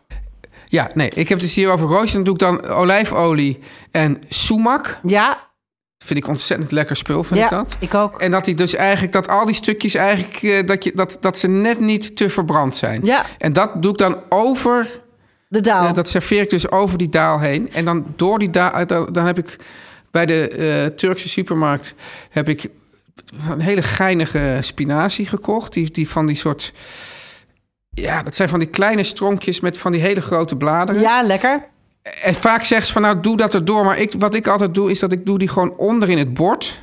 Ja, 0.68 0.90
nee, 0.94 1.08
ik 1.08 1.28
heb 1.28 1.38
het 1.38 1.46
dus 1.46 1.54
hier 1.54 1.70
over 1.70 1.86
roosjes. 1.86 2.12
Dan 2.12 2.22
doe 2.22 2.34
ik 2.34 2.40
dan 2.40 2.66
olijfolie 2.66 3.58
en 3.90 4.22
sumac. 4.28 4.98
Ja, 5.02 5.47
Vind 6.04 6.18
ik 6.18 6.28
ontzettend 6.28 6.72
lekker 6.72 6.96
spul, 6.96 7.24
vind 7.24 7.40
ja 7.40 7.44
ik 7.44 7.50
dat. 7.50 7.76
ik 7.78 7.94
ook. 7.94 8.20
En 8.20 8.30
dat 8.30 8.44
die 8.44 8.54
dus 8.54 8.74
eigenlijk, 8.74 9.12
dat 9.12 9.28
al 9.28 9.46
die 9.46 9.54
stukjes 9.54 9.94
eigenlijk, 9.94 10.42
eh, 10.42 10.66
dat, 10.66 10.84
je, 10.84 10.92
dat, 10.94 11.16
dat 11.20 11.38
ze 11.38 11.48
net 11.48 11.80
niet 11.80 12.16
te 12.16 12.28
verbrand 12.28 12.76
zijn. 12.76 13.04
Ja, 13.04 13.26
En 13.38 13.52
dat 13.52 13.82
doe 13.82 13.92
ik 13.92 13.98
dan 13.98 14.16
over 14.28 15.00
de 15.48 15.60
daal. 15.60 15.86
Eh, 15.86 15.94
dat 15.94 16.08
serveer 16.08 16.42
ik 16.42 16.50
dus 16.50 16.70
over 16.70 16.98
die 16.98 17.08
daal 17.08 17.40
heen. 17.40 17.70
En 17.72 17.84
dan 17.84 18.06
door 18.16 18.38
die 18.38 18.50
daal... 18.50 18.86
Dan, 18.86 19.12
dan 19.12 19.26
heb 19.26 19.38
ik 19.38 19.56
bij 20.10 20.26
de 20.26 20.48
eh, 20.48 20.96
Turkse 20.96 21.28
supermarkt... 21.28 21.94
heb 22.30 22.48
ik 22.48 22.68
een 23.50 23.60
hele 23.60 23.82
geinige 23.82 24.58
spinazie 24.60 25.26
gekocht. 25.26 25.72
Die, 25.72 25.90
die 25.90 26.08
van 26.08 26.26
die 26.26 26.36
soort... 26.36 26.72
Ja, 27.90 28.22
dat 28.22 28.34
zijn 28.34 28.48
van 28.48 28.58
die 28.58 28.68
kleine 28.68 29.02
stronkjes 29.02 29.60
met 29.60 29.78
van 29.78 29.92
die 29.92 30.00
hele 30.00 30.20
grote 30.20 30.56
bladeren. 30.56 31.00
Ja, 31.00 31.22
lekker. 31.22 31.68
En 32.22 32.34
vaak 32.34 32.64
zegt 32.64 32.86
ze 32.86 32.92
van 32.92 33.02
nou, 33.02 33.20
doe 33.20 33.36
dat 33.36 33.54
erdoor. 33.54 33.84
Maar 33.84 33.98
ik, 33.98 34.12
wat 34.18 34.34
ik 34.34 34.46
altijd 34.46 34.74
doe, 34.74 34.90
is 34.90 34.98
dat 34.98 35.12
ik 35.12 35.26
doe 35.26 35.38
die 35.38 35.48
gewoon 35.48 35.74
onder 35.76 36.08
in 36.08 36.18
het 36.18 36.34
bord. 36.34 36.80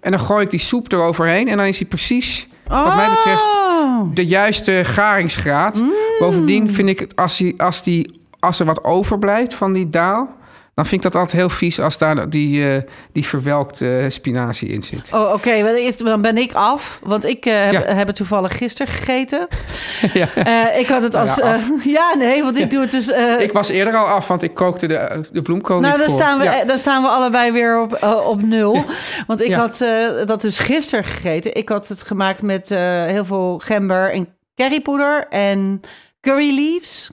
En 0.00 0.10
dan 0.10 0.20
gooi 0.20 0.44
ik 0.44 0.50
die 0.50 0.60
soep 0.60 0.92
eroverheen. 0.92 1.48
En 1.48 1.56
dan 1.56 1.66
is 1.66 1.78
die 1.78 1.86
precies, 1.86 2.48
wat 2.68 2.94
mij 2.94 3.08
betreft, 3.08 3.42
Oh. 3.42 4.14
de 4.14 4.26
juiste 4.26 4.80
garingsgraad. 4.84 5.82
Bovendien 6.18 6.70
vind 6.70 6.88
ik 6.88 6.98
het, 6.98 7.16
als, 7.16 7.36
die, 7.36 7.62
als, 7.62 7.82
die, 7.82 8.20
als 8.38 8.60
er 8.60 8.66
wat 8.66 8.84
overblijft 8.84 9.54
van 9.54 9.72
die 9.72 9.90
daal... 9.90 10.28
dan 10.74 10.86
vind 10.86 11.04
ik 11.04 11.12
dat 11.12 11.20
altijd 11.20 11.40
heel 11.40 11.50
vies 11.50 11.80
als 11.80 11.98
daar 11.98 12.30
die, 12.30 12.74
eh, 12.74 12.82
die 13.12 13.26
verwelkte 13.26 14.06
spinazie 14.08 14.68
in 14.68 14.82
zit. 14.82 15.10
Oh, 15.12 15.32
oké. 15.32 15.92
Dan 15.96 16.22
ben 16.22 16.38
ik 16.38 16.52
af. 16.52 17.00
Want 17.02 17.24
ik 17.24 17.46
eh, 17.46 17.64
heb, 17.64 17.72
Ja. 17.72 17.94
heb 17.94 18.06
het 18.06 18.16
toevallig 18.16 18.56
gisteren 18.56 18.92
gegeten. 18.92 19.48
ja. 20.14 20.28
Eh, 20.34 20.78
ik 20.78 20.86
had 20.86 21.02
het 21.02 21.12
Nou 21.12 21.26
als... 21.26 21.40
ja, 21.84 22.14
nee, 22.14 22.42
want 22.42 22.58
ik 22.58 22.70
doe 22.70 22.80
het 22.80 22.90
dus... 22.90 23.08
Ik 23.38 23.52
was 23.52 23.68
eerder 23.68 23.94
al 23.94 24.06
af, 24.06 24.28
want 24.28 24.42
ik 24.42 24.54
kookte 24.54 24.86
de, 24.86 25.24
de 25.32 25.42
bloemkool 25.42 25.80
nou, 25.80 25.90
niet 25.92 26.00
dan 26.06 26.10
voor. 26.10 26.20
staan, 26.24 26.38
we, 26.38 26.44
Ja. 26.44 26.64
dan 26.64 26.78
staan 26.78 27.02
we 27.02 27.08
allebei 27.08 27.52
weer 27.52 27.80
op, 27.80 28.02
op 28.26 28.42
nul. 28.42 28.84
Want 29.26 29.42
ik 29.42 29.52
had 29.52 29.78
dat 30.26 30.40
dus 30.40 30.58
gisteren 30.58 31.04
gegeten. 31.04 31.54
Ik 31.56 31.68
had 31.68 31.88
het 31.88 32.02
gemaakt 32.02 32.42
met 32.42 32.68
heel 33.06 33.24
veel 33.24 33.58
gember 33.58 34.12
en 34.12 34.28
currypoeder 34.56 35.26
en 35.30 35.80
curry 36.20 36.54
leaves, 36.54 37.10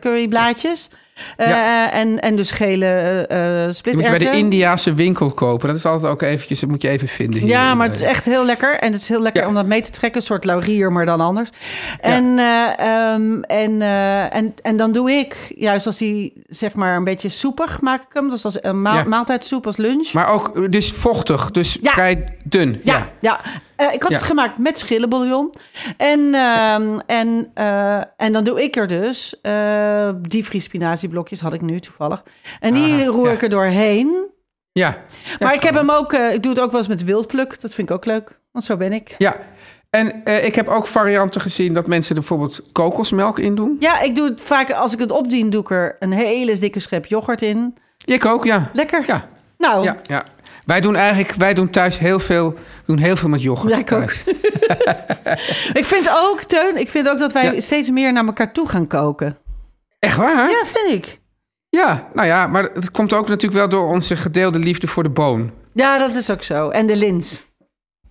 curryblaadjes. 0.00 0.88
Eh, 1.36 1.48
Ja. 1.48 1.90
en, 1.92 2.20
en 2.20 2.36
dus 2.36 2.50
gele 2.50 2.86
eh 3.28 3.82
Die 3.82 3.94
moet 3.94 4.04
je 4.04 4.08
bij 4.10 4.18
de. 4.18 4.30
Indiaanse 4.30 4.94
winkel 4.94 5.30
kopen. 5.30 5.68
Dat 5.68 5.76
is 5.76 5.84
altijd 5.84 6.12
ook 6.12 6.22
eventjes, 6.22 6.60
dat 6.60 6.68
moet 6.68 6.82
je 6.82 6.88
even 6.88 7.08
vinden. 7.08 7.40
hier 7.40 7.48
Ja, 7.48 7.74
maar 7.74 7.86
het 7.86 7.96
is 7.96 8.02
eh, 8.02 8.08
echt 8.08 8.24
heel 8.24 8.44
lekker. 8.44 8.78
En 8.78 8.92
het 8.92 9.00
is 9.00 9.08
heel 9.08 9.20
lekker 9.22 9.42
Ja. 9.42 9.48
om 9.48 9.54
dat 9.54 9.66
mee 9.66 9.82
te 9.82 9.90
trekken. 9.90 10.20
Een 10.20 10.26
soort 10.26 10.44
laurier, 10.44 10.92
maar 10.92 11.06
dan 11.06 11.20
anders. 11.20 11.48
En, 12.00 12.38
eh, 12.38 12.78
ehm, 12.78 13.42
en, 13.42 13.82
eh, 13.82 14.34
en, 14.34 14.54
en 14.62 14.76
dan 14.76 14.92
doe 14.92 15.10
ik, 15.10 15.52
juist 15.56 15.86
als 15.86 15.98
die 15.98 16.32
zeg 16.46 16.74
maar 16.74 16.96
een 16.96 17.04
beetje 17.04 17.28
soepig 17.28 17.80
maak 17.80 18.00
ik 18.00 18.08
hem. 18.12 18.30
Dus 18.30 18.44
als 18.44 18.62
een 18.62 18.82
maaltijdsoep 18.82 19.66
als 19.66 19.76
lunch. 19.76 20.12
Maar 20.12 20.28
ook 20.28 20.56
eh, 20.56 20.62
dus 20.70 20.92
vochtig, 20.92 21.50
dus 21.50 21.78
Ja. 21.82 21.92
vrij 21.92 22.36
dun. 22.44 22.80
Ja, 22.84 23.08
ja. 23.20 23.40
Eh, 23.80 23.92
ik 23.92 24.02
had 24.02 24.10
Ja. 24.10 24.16
het 24.16 24.26
gemaakt 24.26 24.58
met 24.58 24.78
schillenbouillon. 24.78 25.54
En, 25.96 26.34
ehm, 26.34 26.98
en, 27.06 27.50
eh, 27.54 27.96
en 28.16 28.32
dan 28.32 28.44
doe 28.44 28.62
ik 28.62 28.76
er 28.76 28.86
dus 28.86 29.34
uh, 29.42 30.10
diepvriespinazieblokjes, 30.20 31.40
had 31.40 31.52
ik 31.52 31.60
nu 31.60 31.80
toevallig. 31.80 32.22
En 32.60 32.72
die 32.74 33.04
roer 33.04 33.26
ja. 33.26 33.32
ik 33.32 33.42
er 33.42 33.48
doorheen. 33.48 34.28
Ja. 34.72 34.96
maar 35.38 35.48
Ja, 35.48 35.54
ik 35.54 35.62
heb 35.62 35.74
hem 35.74 35.90
ook, 35.90 36.12
eh, 36.12 36.32
ik 36.32 36.42
doe 36.42 36.52
het 36.52 36.60
ook 36.60 36.70
wel 36.70 36.80
eens 36.80 36.88
met 36.88 37.04
wildpluk. 37.04 37.60
Dat 37.60 37.74
vind 37.74 37.88
ik 37.90 37.94
ook 37.96 38.04
leuk, 38.04 38.38
want 38.52 38.64
zo 38.64 38.76
ben 38.76 38.92
ik. 38.92 39.14
Ja. 39.18 39.36
En 39.90 40.24
eh, 40.24 40.44
ik 40.44 40.54
heb 40.54 40.68
ook 40.68 40.86
varianten 40.86 41.40
gezien 41.40 41.74
dat 41.74 41.86
mensen 41.86 42.14
er 42.14 42.20
bijvoorbeeld 42.20 42.62
kokosmelk 42.72 43.38
in 43.38 43.54
doen. 43.54 43.76
Ja, 43.80 44.00
ik 44.00 44.16
doe 44.16 44.28
het 44.28 44.42
vaak, 44.42 44.72
als 44.72 44.92
ik 44.92 44.98
het 44.98 45.10
opdien, 45.10 45.50
doe 45.50 45.60
ik 45.60 45.70
er 45.70 45.96
een 45.98 46.12
hele 46.12 46.58
dikke 46.58 46.80
schep 46.80 47.06
yoghurt 47.06 47.42
in. 47.42 47.76
Ik 48.04 48.24
ook, 48.24 48.44
ja. 48.44 48.70
Lekker. 48.72 49.04
Ja, 49.06 49.28
Nou, 49.58 49.84
ja, 49.84 49.96
ja. 50.02 50.22
Wij 50.64 50.80
doen 50.80 50.96
eigenlijk, 50.96 51.32
wij 51.34 51.54
doen 51.54 51.70
thuis 51.70 51.98
heel 51.98 52.18
veel, 52.18 52.54
doen 52.86 52.98
heel 52.98 53.16
veel 53.16 53.28
met 53.28 53.42
yoghurt. 53.42 53.72
Ja, 53.74 53.78
ik 53.78 53.92
ook. 53.92 54.10
ik 55.80 55.84
vind 55.84 56.10
ook, 56.14 56.42
Teun, 56.42 56.76
ik 56.76 56.88
vind 56.88 57.08
ook 57.08 57.18
dat 57.18 57.32
wij 57.32 57.54
Ja. 57.54 57.60
steeds 57.60 57.90
meer 57.90 58.12
naar 58.12 58.26
elkaar 58.26 58.52
toe 58.52 58.68
gaan 58.68 58.86
koken. 58.86 59.38
Echt 59.98 60.16
waar? 60.16 60.50
Ja, 60.50 60.62
vind 60.66 60.92
ik. 61.06 61.18
Ja, 61.68 62.08
nou 62.14 62.26
ja, 62.28 62.46
maar 62.46 62.62
het 62.62 62.90
komt 62.90 63.12
ook 63.12 63.28
natuurlijk 63.28 63.60
wel 63.60 63.68
door 63.68 63.88
onze 63.88 64.16
gedeelde 64.16 64.58
liefde 64.58 64.86
voor 64.86 65.02
de 65.02 65.08
boon. 65.08 65.50
Ja, 65.74 65.98
dat 65.98 66.14
is 66.14 66.30
ook 66.30 66.42
zo. 66.42 66.68
En 66.68 66.86
de 66.86 66.96
lins. 66.96 67.46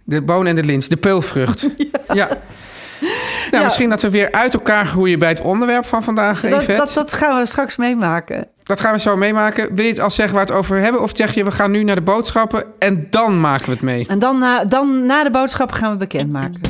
De 0.03 0.21
boon 0.21 0.47
en 0.47 0.55
de 0.55 0.63
lins, 0.63 0.87
de 0.87 0.97
peulvrucht. 0.97 1.61
ja. 2.13 2.27
Nou, 2.27 2.37
Ja. 3.51 3.63
misschien 3.63 3.89
dat 3.89 4.01
we 4.01 4.09
weer 4.09 4.31
uit 4.31 4.53
elkaar 4.53 4.85
groeien 4.85 5.19
bij 5.19 5.29
het 5.29 5.41
onderwerp 5.41 5.85
van 5.85 6.03
vandaag, 6.03 6.41
Dat, 6.41 6.65
dat, 6.65 6.91
dat 6.93 7.13
gaan 7.13 7.39
we 7.39 7.45
straks 7.45 7.75
meemaken. 7.75 8.47
Dat 8.69 8.81
gaan 8.81 8.93
we 8.93 8.99
zo 8.99 9.17
meemaken. 9.17 9.75
Wil 9.75 9.83
je 9.83 9.89
het 9.89 9.99
al 9.99 10.09
zeggen 10.09 10.35
waar 10.35 10.45
we 10.45 10.51
het 10.51 10.61
over 10.61 10.79
hebben? 10.79 11.01
Of 11.01 11.11
zeg 11.13 11.33
je, 11.33 11.43
we 11.43 11.51
gaan 11.51 11.71
nu 11.71 11.83
naar 11.83 11.95
de 11.95 12.01
boodschappen 12.01 12.63
en 12.79 13.07
dan 13.09 13.39
maken 13.39 13.65
we 13.65 13.71
het 13.71 13.81
mee? 13.81 14.05
En 14.07 14.19
dan 14.19 14.39
na, 14.39 14.65
dan 14.65 15.05
na 15.05 15.23
de 15.23 15.31
boodschap 15.31 15.71
gaan 15.71 15.91
we 15.91 15.97
bekendmaken. 15.97 16.61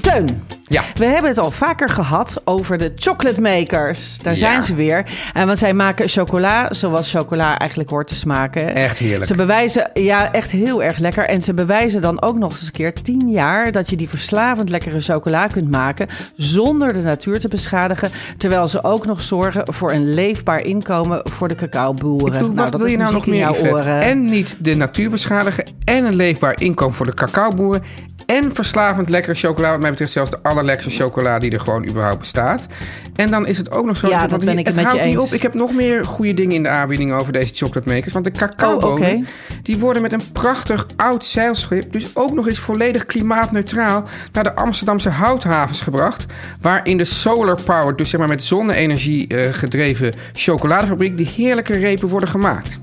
Teun, 0.00 0.42
Ja. 0.68 0.82
we 0.94 1.04
hebben 1.04 1.30
het 1.30 1.38
al 1.38 1.50
vaker 1.50 1.88
gehad 1.88 2.40
over 2.44 2.78
de 2.78 2.92
chocolate 2.96 3.40
makers. 3.40 4.18
Daar 4.22 4.32
Ja. 4.32 4.38
zijn 4.38 4.62
ze 4.62 4.74
weer. 4.74 5.04
En 5.32 5.46
want 5.46 5.58
zij 5.58 5.72
maken 5.74 6.08
chocola 6.08 6.72
zoals 6.72 7.10
chocola 7.10 7.58
eigenlijk 7.58 7.90
hoort 7.90 8.08
te 8.08 8.14
smaken. 8.16 8.74
Echt 8.74 8.98
heerlijk. 8.98 9.24
Ze 9.26 9.34
bewijzen, 9.34 9.90
ja, 9.94 10.32
echt 10.32 10.50
heel 10.50 10.82
erg 10.82 10.98
lekker. 10.98 11.24
En 11.26 11.42
ze 11.42 11.54
bewijzen 11.54 12.00
dan 12.00 12.22
ook 12.22 12.38
nog 12.38 12.50
eens 12.50 12.66
een 12.66 12.72
keer 12.72 12.92
tien 13.02 13.30
jaar 13.30 13.72
dat 13.72 13.90
je 13.90 13.96
die 13.96 14.08
verslavend 14.08 14.68
lekkere 14.68 15.00
chocola 15.00 15.46
kunt 15.46 15.70
maken 15.70 16.08
zonder 16.36 16.92
de 16.92 17.02
natuur 17.02 17.38
te 17.38 17.48
beschadigen. 17.48 18.10
Terwijl 18.36 18.68
ze 18.68 18.84
ook 18.84 19.06
nog 19.06 19.20
zorgen 19.22 19.74
voor 19.74 19.92
een 19.92 20.14
leefbaar 20.14 20.60
inkomen 20.60 21.20
voor 21.24 21.48
de 21.48 21.54
cacaoboeren. 21.54 22.32
Bedoel, 22.32 22.54
wat 22.54 22.76
wil 22.76 22.86
je 22.86 22.96
nou 22.96 23.12
nog 23.12 23.26
meer. 23.26 23.46
En 23.86 24.24
niet 24.24 24.56
de 24.60 24.74
natuur 24.74 25.10
beschadigen 25.10 25.64
en 25.84 26.04
een 26.04 26.14
leefbaar 26.16 26.60
inkomen 26.60 26.94
voor 26.94 27.06
de 27.06 27.14
cacaoboeren... 27.14 27.82
en 28.28 28.54
verslavend 28.54 29.08
lekkere 29.08 29.34
chocola. 29.34 29.70
Wat 29.70 29.80
mij 29.80 29.90
betreft 29.90 30.12
zelfs 30.12 30.30
de 30.30 30.38
allerlekkerste 30.42 31.02
chocola 31.02 31.38
die 31.38 31.50
er 31.50 31.60
gewoon 31.60 31.86
überhaupt 31.86 32.18
bestaat. 32.18 32.66
En 33.14 33.30
dan 33.30 33.46
is 33.46 33.58
het 33.58 33.70
ook 33.70 33.86
nog 33.86 33.96
zo... 33.96 34.08
Ja, 34.08 34.26
dat 34.26 34.38
ben 34.38 34.48
hier- 34.48 34.58
ik 34.58 34.66
het 34.66 34.74
met 34.74 34.84
je 34.84 34.90
houdt 34.90 35.04
niet 35.04 35.14
eens. 35.14 35.24
op. 35.24 35.32
Ik 35.32 35.42
heb 35.42 35.54
nog 35.54 35.72
meer 35.72 36.04
goede 36.04 36.34
dingen 36.34 36.56
in 36.56 36.62
de 36.62 36.68
aanbieding 36.68 37.12
over 37.12 37.32
deze 37.32 37.54
chocolate 37.54 37.88
makers. 37.88 38.12
Want 38.12 38.24
de 38.24 38.30
cacaobonen, 38.30 39.16
Oh, 39.16 39.24
die 39.62 39.78
worden 39.78 40.02
met 40.02 40.12
een 40.12 40.32
prachtig 40.32 40.86
oud 40.96 41.24
zeilschip... 41.24 41.92
dus 41.92 42.16
ook 42.16 42.34
nog 42.34 42.48
eens 42.48 42.58
volledig 42.58 43.06
klimaatneutraal... 43.06 44.04
naar 44.32 44.44
de 44.44 44.54
Amsterdamse 44.54 45.08
houthavens 45.08 45.80
gebracht... 45.80 46.26
waar 46.60 46.86
in 46.86 46.96
de 46.96 47.04
solar 47.04 47.62
power, 47.62 47.96
dus 47.96 48.10
zeg 48.10 48.20
maar 48.20 48.28
met 48.28 48.42
zonne-energie 48.42 49.26
eh, 49.26 49.52
gedreven 49.52 50.14
chocoladefabriek... 50.32 51.16
die 51.16 51.30
heerlijke 51.36 51.76
repen 51.76 52.08
worden 52.08 52.28
gemaakt. 52.28 52.78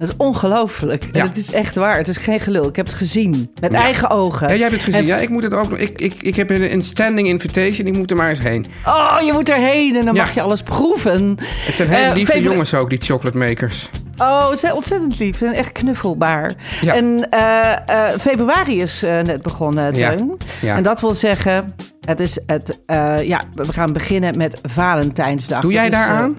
Dat 0.00 0.08
is 0.08 0.14
ongelooflijk. 0.16 1.08
Ja. 1.12 1.26
Het 1.26 1.36
is 1.36 1.52
echt 1.52 1.74
waar. 1.74 1.96
Het 1.96 2.08
is 2.08 2.16
geen 2.16 2.40
gelul. 2.40 2.68
Ik 2.68 2.76
heb 2.76 2.86
het 2.86 2.94
gezien. 2.94 3.50
Met 3.60 3.72
Ja. 3.72 3.82
eigen 3.82 4.10
ogen. 4.10 4.48
Ja, 4.48 4.52
jij 4.54 4.62
hebt 4.62 4.72
het 4.72 4.82
gezien. 4.84 5.00
En- 5.00 5.06
Ja, 5.06 5.16
ik 5.16 5.28
moet 5.28 5.42
het 5.42 5.54
ook. 5.54 5.72
Ik, 5.72 6.00
ik, 6.00 6.14
ik 6.22 6.36
heb 6.36 6.50
een, 6.50 6.82
standing 6.82 7.28
invitation. 7.28 7.86
Ik 7.86 7.96
moet 7.96 8.10
er 8.10 8.16
maar 8.16 8.28
eens 8.28 8.40
heen. 8.40 8.66
Oh, 8.86 9.16
je 9.24 9.32
moet 9.32 9.48
erheen 9.48 9.96
en 9.96 10.04
dan 10.04 10.14
Ja. 10.14 10.22
mag 10.22 10.34
je 10.34 10.40
alles 10.40 10.62
proeven. 10.62 11.36
Het 11.40 11.74
zijn 11.74 11.88
hele 11.88 12.06
Eh, 12.06 12.14
lieve 12.14 12.42
jongens 12.42 12.74
ook, 12.74 12.90
die 12.90 12.98
chocolate 13.02 13.36
makers. 13.38 13.90
Oh, 14.18 14.50
ze 14.50 14.56
zijn 14.56 14.72
ontzettend 14.74 15.18
lief. 15.18 15.38
Ze 15.38 15.44
zijn 15.44 15.56
echt 15.56 15.72
knuffelbaar. 15.72 16.54
Ja. 16.80 16.94
En 16.94 17.30
eh, 17.30 17.72
eh, 18.12 18.18
februari 18.20 18.80
is 18.80 19.00
net 19.00 19.42
begonnen. 19.42 19.92
Teun. 19.92 20.36
Ja. 20.60 20.76
En 20.76 20.82
dat 20.82 21.00
wil 21.00 21.14
zeggen, 21.14 21.74
het 22.00 22.20
is 22.20 22.38
het, 22.46 22.78
ja, 23.26 23.42
we 23.54 23.72
gaan 23.72 23.92
beginnen 23.92 24.36
met 24.36 24.58
Valentijnsdag. 24.62 25.60
Doe 25.60 25.72
jij 25.72 25.90
daar 25.90 26.08
aan? 26.08 26.36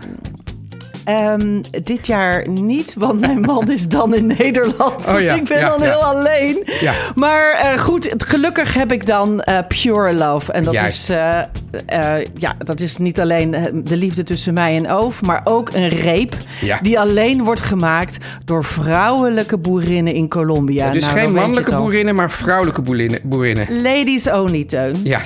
Ehm, 1.11 1.61
dit 1.83 2.07
jaar 2.07 2.47
niet, 2.49 2.93
want 2.97 3.19
mijn 3.19 3.41
man 3.41 3.71
is 3.71 3.87
dan 3.87 4.15
in 4.15 4.25
Nederland. 4.37 5.07
Oh 5.07 5.13
dus 5.13 5.23
ja, 5.23 5.33
ik 5.33 5.47
ben 5.47 5.59
ja, 5.59 5.69
dan 5.69 5.79
ja. 5.79 5.85
heel 5.85 6.03
alleen. 6.03 6.67
Maar 7.15 7.51
eh, 7.51 7.79
goed, 7.79 8.13
gelukkig 8.17 8.73
heb 8.73 8.91
ik 8.91 9.05
dan 9.05 9.41
eh, 9.41 9.57
Pure 9.67 10.13
Love. 10.13 10.51
En 10.51 10.63
dat 10.63 10.73
Juist. 10.73 11.09
is, 11.09 11.09
eh, 11.09 12.17
ja, 12.37 12.55
dat 12.57 12.79
is 12.79 12.97
niet 12.97 13.19
alleen 13.19 13.51
de 13.83 13.97
liefde 13.97 14.23
tussen 14.23 14.53
mij 14.53 14.75
en 14.75 14.89
Oof... 14.89 15.21
maar 15.21 15.41
ook 15.43 15.69
een 15.73 15.89
reep 15.89 16.35
die 16.81 16.99
alleen 16.99 17.43
wordt 17.43 17.61
gemaakt... 17.61 18.17
door 18.45 18.63
vrouwelijke 18.63 19.57
boerinnen 19.57 20.13
in 20.13 20.27
Colombia. 20.27 20.91
dus 20.91 21.05
Nou, 21.05 21.17
geen 21.17 21.31
mannelijke 21.31 21.75
boerinnen, 21.75 22.15
maar 22.15 22.31
vrouwelijke 22.31 22.81
boerinnen. 22.81 23.19
boerinnen. 23.23 23.81
Ladies 23.81 24.29
only, 24.29 24.63
Teun. 24.63 24.95
Ja. 25.03 25.21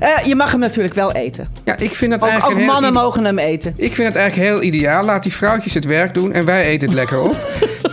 Eh, 0.00 0.24
je 0.24 0.34
mag 0.34 0.50
hem 0.50 0.60
natuurlijk 0.60 0.94
wel 0.94 1.12
eten. 1.12 1.48
ja, 1.64 1.76
ik 1.78 1.94
vind 1.94 2.10
dat 2.10 2.22
Ook, 2.22 2.28
eigenlijk 2.28 2.60
ook 2.60 2.66
mannen 2.66 2.92
mogen 2.92 3.24
hem 3.24 3.38
eten. 3.38 3.74
Ik 3.76 3.94
vind 3.94 4.08
het 4.08 4.16
eigenlijk 4.16 4.48
heel 4.48 4.62
ideaal. 4.62 5.04
Laat 5.04 5.22
die 5.22 5.32
vrouwtjes 5.32 5.74
het 5.74 5.84
werk 5.84 6.14
doen 6.14 6.32
en 6.32 6.44
wij 6.44 6.64
eten 6.64 6.88
het 6.88 6.96
lekker 6.96 7.20
op. 7.20 7.36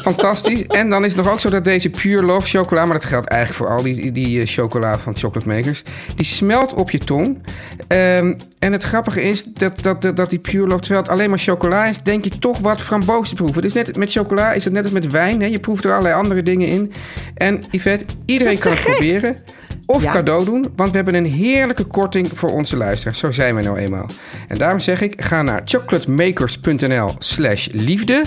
Fantastisch. 0.03 0.63
En 0.67 0.89
dan 0.89 1.05
is 1.05 1.13
het 1.13 1.23
nog 1.23 1.33
ook 1.33 1.39
zo 1.39 1.49
dat 1.49 1.63
deze 1.63 1.89
Pure 1.89 2.25
Love 2.25 2.47
chocola... 2.47 2.85
maar 2.85 2.99
dat 2.99 3.05
geldt 3.05 3.27
eigenlijk 3.27 3.63
voor 3.63 3.77
al 3.77 3.83
die, 3.83 4.11
die, 4.11 4.41
eh, 4.41 4.47
chocola 4.47 4.99
van 4.99 5.15
chocolate 5.15 5.47
makers... 5.47 5.83
die 6.15 6.25
smelt 6.25 6.73
op 6.73 6.91
je 6.91 6.97
tong. 6.97 7.43
Ehm, 7.87 8.33
en 8.59 8.71
het 8.71 8.83
grappige 8.83 9.21
is 9.21 9.43
dat, 9.43 9.81
dat, 9.81 10.01
dat, 10.01 10.15
dat 10.15 10.29
die 10.29 10.39
Pure 10.39 10.67
Love... 10.67 10.81
terwijl 10.81 11.01
het 11.01 11.11
alleen 11.11 11.29
maar 11.29 11.39
chocola 11.39 11.85
is... 11.85 12.01
denk 12.01 12.23
je 12.23 12.37
toch 12.39 12.59
wat 12.59 12.81
framboos 12.81 13.29
te 13.29 13.35
proeven. 13.35 13.55
Het 13.55 13.65
is 13.65 13.73
net, 13.73 13.97
met 13.97 14.11
chocola 14.11 14.53
is 14.53 14.63
het 14.63 14.73
net 14.73 14.83
als 14.83 14.93
met 14.93 15.11
wijn. 15.11 15.41
Hè? 15.41 15.47
Je 15.47 15.59
proeft 15.59 15.85
er 15.85 15.91
allerlei 15.91 16.15
andere 16.15 16.43
dingen 16.43 16.67
in. 16.67 16.93
En 17.35 17.63
Yvette, 17.71 18.05
iedereen 18.25 18.59
kan 18.59 18.71
het 18.71 18.81
proberen... 18.81 19.37
Of 19.85 20.03
Ja. 20.03 20.11
cadeau 20.11 20.45
doen, 20.45 20.71
want 20.75 20.89
we 20.91 20.95
hebben 20.95 21.15
een 21.15 21.25
heerlijke 21.25 21.83
korting 21.83 22.27
voor 22.33 22.51
onze 22.51 22.77
luisteraars. 22.77 23.19
Zo 23.19 23.31
zijn 23.31 23.53
wij 23.53 23.63
nou 23.63 23.77
eenmaal. 23.77 24.05
En 24.47 24.57
daarom 24.57 24.79
zeg 24.79 25.01
ik, 25.01 25.21
ga 25.21 25.41
naar 25.41 25.61
chocolatemakers.nl 25.65 27.13
slash 27.17 27.67
liefde... 27.71 28.23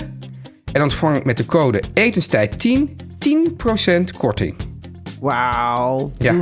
en 0.71 0.81
ontvang 0.81 1.23
met 1.23 1.37
de 1.37 1.45
code 1.45 1.83
etenstijd10 1.93 2.95
10% 4.09 4.17
korting. 4.17 4.55
Wauw. 5.21 6.11
Ja. 6.17 6.35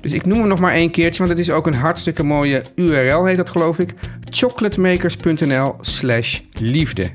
Dus 0.00 0.12
ik 0.12 0.26
noem 0.26 0.38
hem 0.38 0.48
nog 0.48 0.58
maar 0.60 0.72
één 0.72 0.90
keertje, 0.90 1.18
want 1.18 1.30
het 1.30 1.38
is 1.48 1.50
ook 1.50 1.66
een 1.66 1.74
hartstikke 1.74 2.22
mooie 2.22 2.62
URL, 2.74 3.24
heet 3.24 3.36
dat 3.36 3.50
geloof 3.50 3.78
ik. 3.78 3.94
chocolatemakers.nl 4.28 5.74
slash 5.80 6.40
liefde. 6.52 7.10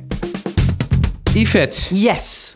Yvette, 1.34 1.81
Yes. 1.96 2.55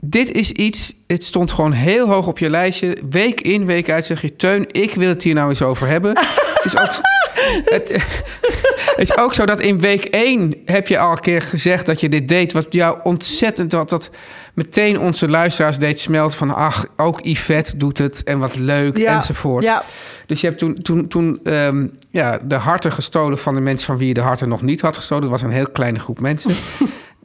Dit 0.00 0.32
is 0.32 0.52
iets, 0.52 0.94
het 1.06 1.24
stond 1.24 1.52
gewoon 1.52 1.72
heel 1.72 2.08
hoog 2.08 2.26
op 2.26 2.38
je 2.38 2.50
lijstje. 2.50 2.98
Week 3.10 3.40
in, 3.40 3.66
week 3.66 3.90
uit 3.90 4.04
zeg 4.04 4.22
je, 4.22 4.36
Teun, 4.36 4.66
ik 4.72 4.94
wil 4.94 5.08
het 5.08 5.22
hier 5.22 5.34
nou 5.34 5.48
eens 5.48 5.62
over 5.62 5.86
hebben. 5.88 6.16
het, 6.18 6.64
is 6.64 6.78
ook, 6.78 6.90
het, 7.74 7.96
het 8.96 9.10
is 9.10 9.16
ook 9.16 9.34
zo 9.34 9.44
dat 9.44 9.60
in 9.60 9.80
week 9.80 10.04
1 10.04 10.54
heb 10.64 10.88
je 10.88 10.98
al 10.98 11.10
een 11.10 11.20
keer 11.20 11.42
gezegd 11.42 11.86
dat 11.86 12.00
je 12.00 12.08
dit 12.08 12.28
deed. 12.28 12.52
Wat 12.52 12.66
jou 12.70 12.98
ontzettend, 13.02 13.72
wat 13.72 13.88
dat 13.88 14.10
meteen 14.54 14.98
onze 14.98 15.28
luisteraars 15.28 15.78
deed 15.78 15.98
smelt 15.98 16.34
van... 16.34 16.54
ach, 16.54 16.86
ook 16.96 17.20
Yvette 17.22 17.76
doet 17.76 17.98
het 17.98 18.22
en 18.22 18.38
wat 18.38 18.56
leuk 18.56 18.96
Ja. 18.96 19.14
enzovoort. 19.14 19.64
Ja. 19.64 19.82
Dus 20.26 20.40
je 20.40 20.46
hebt 20.46 20.58
toen, 20.58 20.82
toen, 20.82 21.08
toen 21.08 21.40
ehm, 21.44 21.86
ja, 22.10 22.38
de 22.44 22.54
harten 22.54 22.92
gestolen 22.92 23.38
van 23.38 23.54
de 23.54 23.60
mensen 23.60 23.86
van 23.86 23.98
wie 23.98 24.08
je 24.08 24.14
de 24.14 24.20
harten 24.20 24.48
nog 24.48 24.62
niet 24.62 24.80
had 24.80 24.96
gestolen. 24.96 25.22
Dat 25.22 25.32
was 25.32 25.42
een 25.42 25.50
heel 25.50 25.70
kleine 25.70 25.98
groep 25.98 26.20
mensen. 26.20 26.50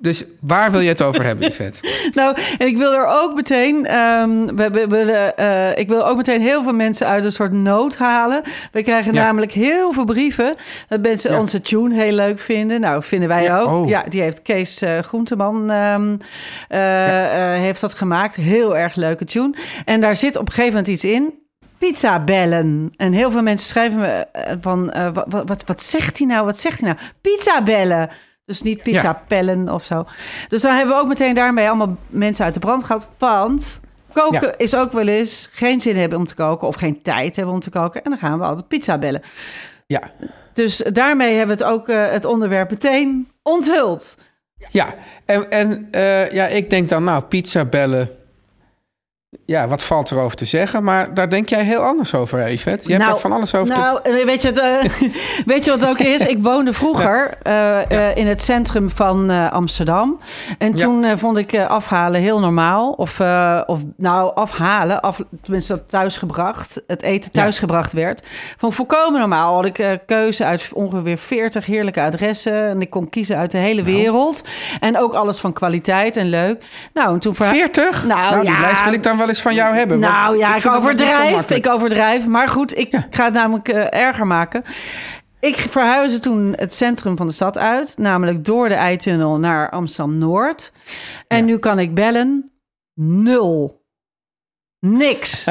dus 0.05 0.23
waar 0.41 0.71
wil 0.71 0.79
je 0.79 0.87
het 0.89 1.01
over 1.01 1.23
hebben, 1.23 1.47
Yvette? 1.51 1.79
Nou, 2.13 2.37
en 2.57 2.67
ik 2.67 2.77
wil 2.77 2.93
er 2.93 3.07
ook 3.07 3.33
meteen, 3.35 3.85
ehm, 3.85 4.45
we, 4.55 4.69
we, 4.69 4.87
we, 4.87 5.11
eh, 5.35 5.77
ik 5.77 5.87
wil 5.87 6.07
ook 6.07 6.17
meteen 6.17 6.41
heel 6.41 6.63
veel 6.63 6.73
mensen 6.73 7.07
uit 7.07 7.25
een 7.25 7.31
soort 7.31 7.51
nood 7.51 7.97
halen. 7.97 8.41
We 8.71 8.83
krijgen 8.83 9.13
Ja. 9.13 9.23
namelijk 9.23 9.51
heel 9.51 9.91
veel 9.93 10.03
brieven 10.05 10.55
dat 10.87 11.01
mensen 11.01 11.31
Ja. 11.31 11.39
onze 11.39 11.61
tune 11.61 11.95
heel 11.95 12.11
leuk 12.11 12.39
vinden. 12.39 12.79
Nou, 12.81 13.03
vinden 13.03 13.29
wij 13.29 13.43
Ja, 13.43 13.59
ook. 13.59 13.67
oh. 13.67 13.87
Ja, 13.87 14.03
die 14.09 14.21
heeft 14.21 14.41
Kees 14.41 14.81
eh, 14.81 14.99
Groenteman 14.99 15.69
eh, 15.71 16.79
heeft 17.59 17.81
dat 17.81 17.93
gemaakt. 17.93 18.35
Heel 18.35 18.77
erg 18.77 18.95
leuke 18.95 19.25
tune. 19.25 19.53
En 19.85 20.01
daar 20.01 20.15
zit 20.15 20.35
op 20.35 20.47
een 20.47 20.53
gegeven 20.53 20.69
moment 20.73 20.87
iets 20.87 21.03
in. 21.03 21.33
pizza 21.77 22.19
bellen. 22.19 22.93
En 22.97 23.11
heel 23.13 23.31
veel 23.31 23.41
mensen 23.41 23.67
schrijven 23.67 23.99
me 23.99 24.25
van, 24.61 24.93
wat, 25.13 25.43
wat, 25.47 25.63
wat 25.65 25.81
zegt 25.81 26.17
hij 26.17 26.27
nou? 26.27 26.45
Wat 26.45 26.59
zegt 26.59 26.79
hij 26.79 26.89
nou? 26.89 27.01
Pizza 27.21 27.61
bellen. 27.63 28.09
Dus 28.45 28.61
niet 28.61 28.83
pizza 28.83 29.01
Ja. 29.01 29.23
pellen 29.27 29.69
of 29.73 29.85
zo. 29.85 30.03
Dus 30.47 30.61
dan 30.61 30.75
hebben 30.75 30.95
we 30.95 31.01
ook 31.01 31.07
meteen 31.07 31.33
daarmee 31.33 31.67
allemaal 31.67 31.97
mensen 32.07 32.45
uit 32.45 32.53
de 32.53 32.59
brand 32.59 32.83
gehad. 32.83 33.07
Want 33.17 33.79
koken 34.13 34.47
Ja. 34.47 34.53
is 34.57 34.75
ook 34.75 34.91
wel 34.91 35.07
eens 35.07 35.49
geen 35.51 35.81
zin 35.81 35.97
hebben 35.97 36.17
om 36.19 36.25
te 36.27 36.33
koken... 36.35 36.67
of 36.67 36.75
geen 36.75 37.01
tijd 37.01 37.35
hebben 37.35 37.53
om 37.53 37.59
te 37.59 37.69
koken. 37.69 38.03
En 38.03 38.09
dan 38.09 38.19
gaan 38.19 38.39
we 38.39 38.45
altijd 38.45 38.67
pizza 38.67 38.97
bellen. 38.97 39.21
Ja, 39.87 40.01
Dus 40.53 40.77
daarmee 40.77 41.35
hebben 41.35 41.57
we 41.57 41.63
het 41.63 41.73
ook 41.73 41.89
eh, 41.89 42.09
het 42.11 42.25
onderwerp 42.25 42.69
meteen 42.69 43.31
onthuld. 43.43 44.17
ja. 44.69 44.93
En, 45.25 45.51
en 45.51 45.87
eh, 45.91 46.31
ja, 46.31 46.47
ik 46.47 46.69
denk 46.69 46.89
dan, 46.89 47.03
nou, 47.03 47.23
pizza 47.23 47.65
bellen. 47.65 48.09
Ja, 49.45 49.67
wat 49.67 49.83
valt 49.83 50.11
erover 50.11 50.37
te 50.37 50.45
zeggen? 50.45 50.83
Maar 50.83 51.13
daar 51.13 51.29
denk 51.29 51.49
jij 51.49 51.63
heel 51.63 51.79
anders 51.79 52.13
over, 52.13 52.43
Evert. 52.43 52.85
Je 52.85 52.93
hebt 52.93 53.07
er 53.07 53.19
van 53.19 53.31
alles 53.31 53.55
over 53.55 53.73
te... 53.73 53.79
nou, 53.79 53.99
eh, 54.03 54.25
weet, 54.25 54.41
je, 54.41 54.51
weet 55.45 55.65
je 55.65 55.71
wat 55.71 55.79
het 55.81 55.89
ook 55.89 55.99
is? 55.99 56.25
Ik 56.25 56.43
woonde 56.43 56.73
vroeger 56.73 57.37
eh, 57.41 58.09
eh, 58.09 58.17
in 58.17 58.27
het 58.27 58.41
centrum 58.41 58.89
van 58.89 59.29
Amsterdam. 59.51 60.19
En 60.57 60.73
toen 60.73 61.17
vond 61.17 61.37
ik 61.37 61.59
afhalen 61.59 62.21
heel 62.21 62.39
normaal. 62.39 62.91
Of, 62.91 63.19
of 63.65 63.81
nou, 63.97 64.35
afhalen, 64.35 65.01
af, 65.01 65.21
tenminste 65.41 65.73
dat 65.73 65.89
thuisgebracht. 65.89 66.81
Het 66.87 67.01
eten 67.01 67.31
thuisgebracht 67.31 67.93
werd. 67.93 68.27
Vond 68.57 68.71
ik 68.71 68.77
volkomen 68.77 69.19
normaal. 69.19 69.55
Had 69.55 69.65
ik 69.65 69.99
keuze 70.05 70.45
uit 70.45 70.69
ongeveer 70.73 71.17
40 71.17 71.65
heerlijke 71.65 72.01
adressen. 72.01 72.69
En 72.69 72.81
ik 72.81 72.89
kon 72.89 73.09
kiezen 73.09 73.37
uit 73.37 73.51
de 73.51 73.57
hele 73.57 73.81
Nou. 73.81 73.95
wereld. 73.95 74.43
En 74.79 74.97
ook 74.97 75.13
alles 75.13 75.39
van 75.39 75.53
kwaliteit 75.53 76.17
en 76.17 76.29
leuk. 76.29 76.63
Nou, 76.93 77.13
en 77.13 77.19
toen... 77.19 77.35
verha- 77.35 77.51
40? 77.51 78.05
Nou, 78.05 78.41
die 78.41 78.51
ja. 78.51 78.59
lijst 78.59 78.83
wil 78.83 78.93
ik 78.93 79.03
dan 79.03 79.17
wel 79.17 79.24
eens 79.27 79.41
van 79.41 79.53
jou 79.53 79.75
hebben. 79.75 79.99
Nou 79.99 80.37
ja, 80.37 80.55
ik, 80.55 80.65
overdrijf. 80.67 81.49
Ik 81.49 81.67
overdrijf. 81.67 82.27
Maar 82.27 82.47
goed, 82.47 82.77
ik 82.77 82.91
Ja. 82.91 83.07
ga 83.09 83.25
het 83.25 83.33
namelijk 83.33 83.67
eh, 83.67 83.99
erger 84.01 84.27
maken. 84.27 84.63
Ik 85.39 85.55
verhuisde 85.55 86.19
toen 86.19 86.53
het 86.57 86.73
centrum 86.73 87.17
van 87.17 87.27
de 87.27 87.33
stad 87.33 87.57
uit, 87.57 87.97
namelijk 87.97 88.45
door 88.45 88.69
de 88.69 88.75
Eitunnel 88.75 89.37
naar 89.39 89.69
Amsterdam 89.69 90.17
Noord. 90.17 90.71
En 91.27 91.45
nu 91.45 91.57
kan 91.57 91.79
ik 91.79 91.93
bellen 91.95 92.51
nul. 92.93 93.83
Niks. 94.79 95.43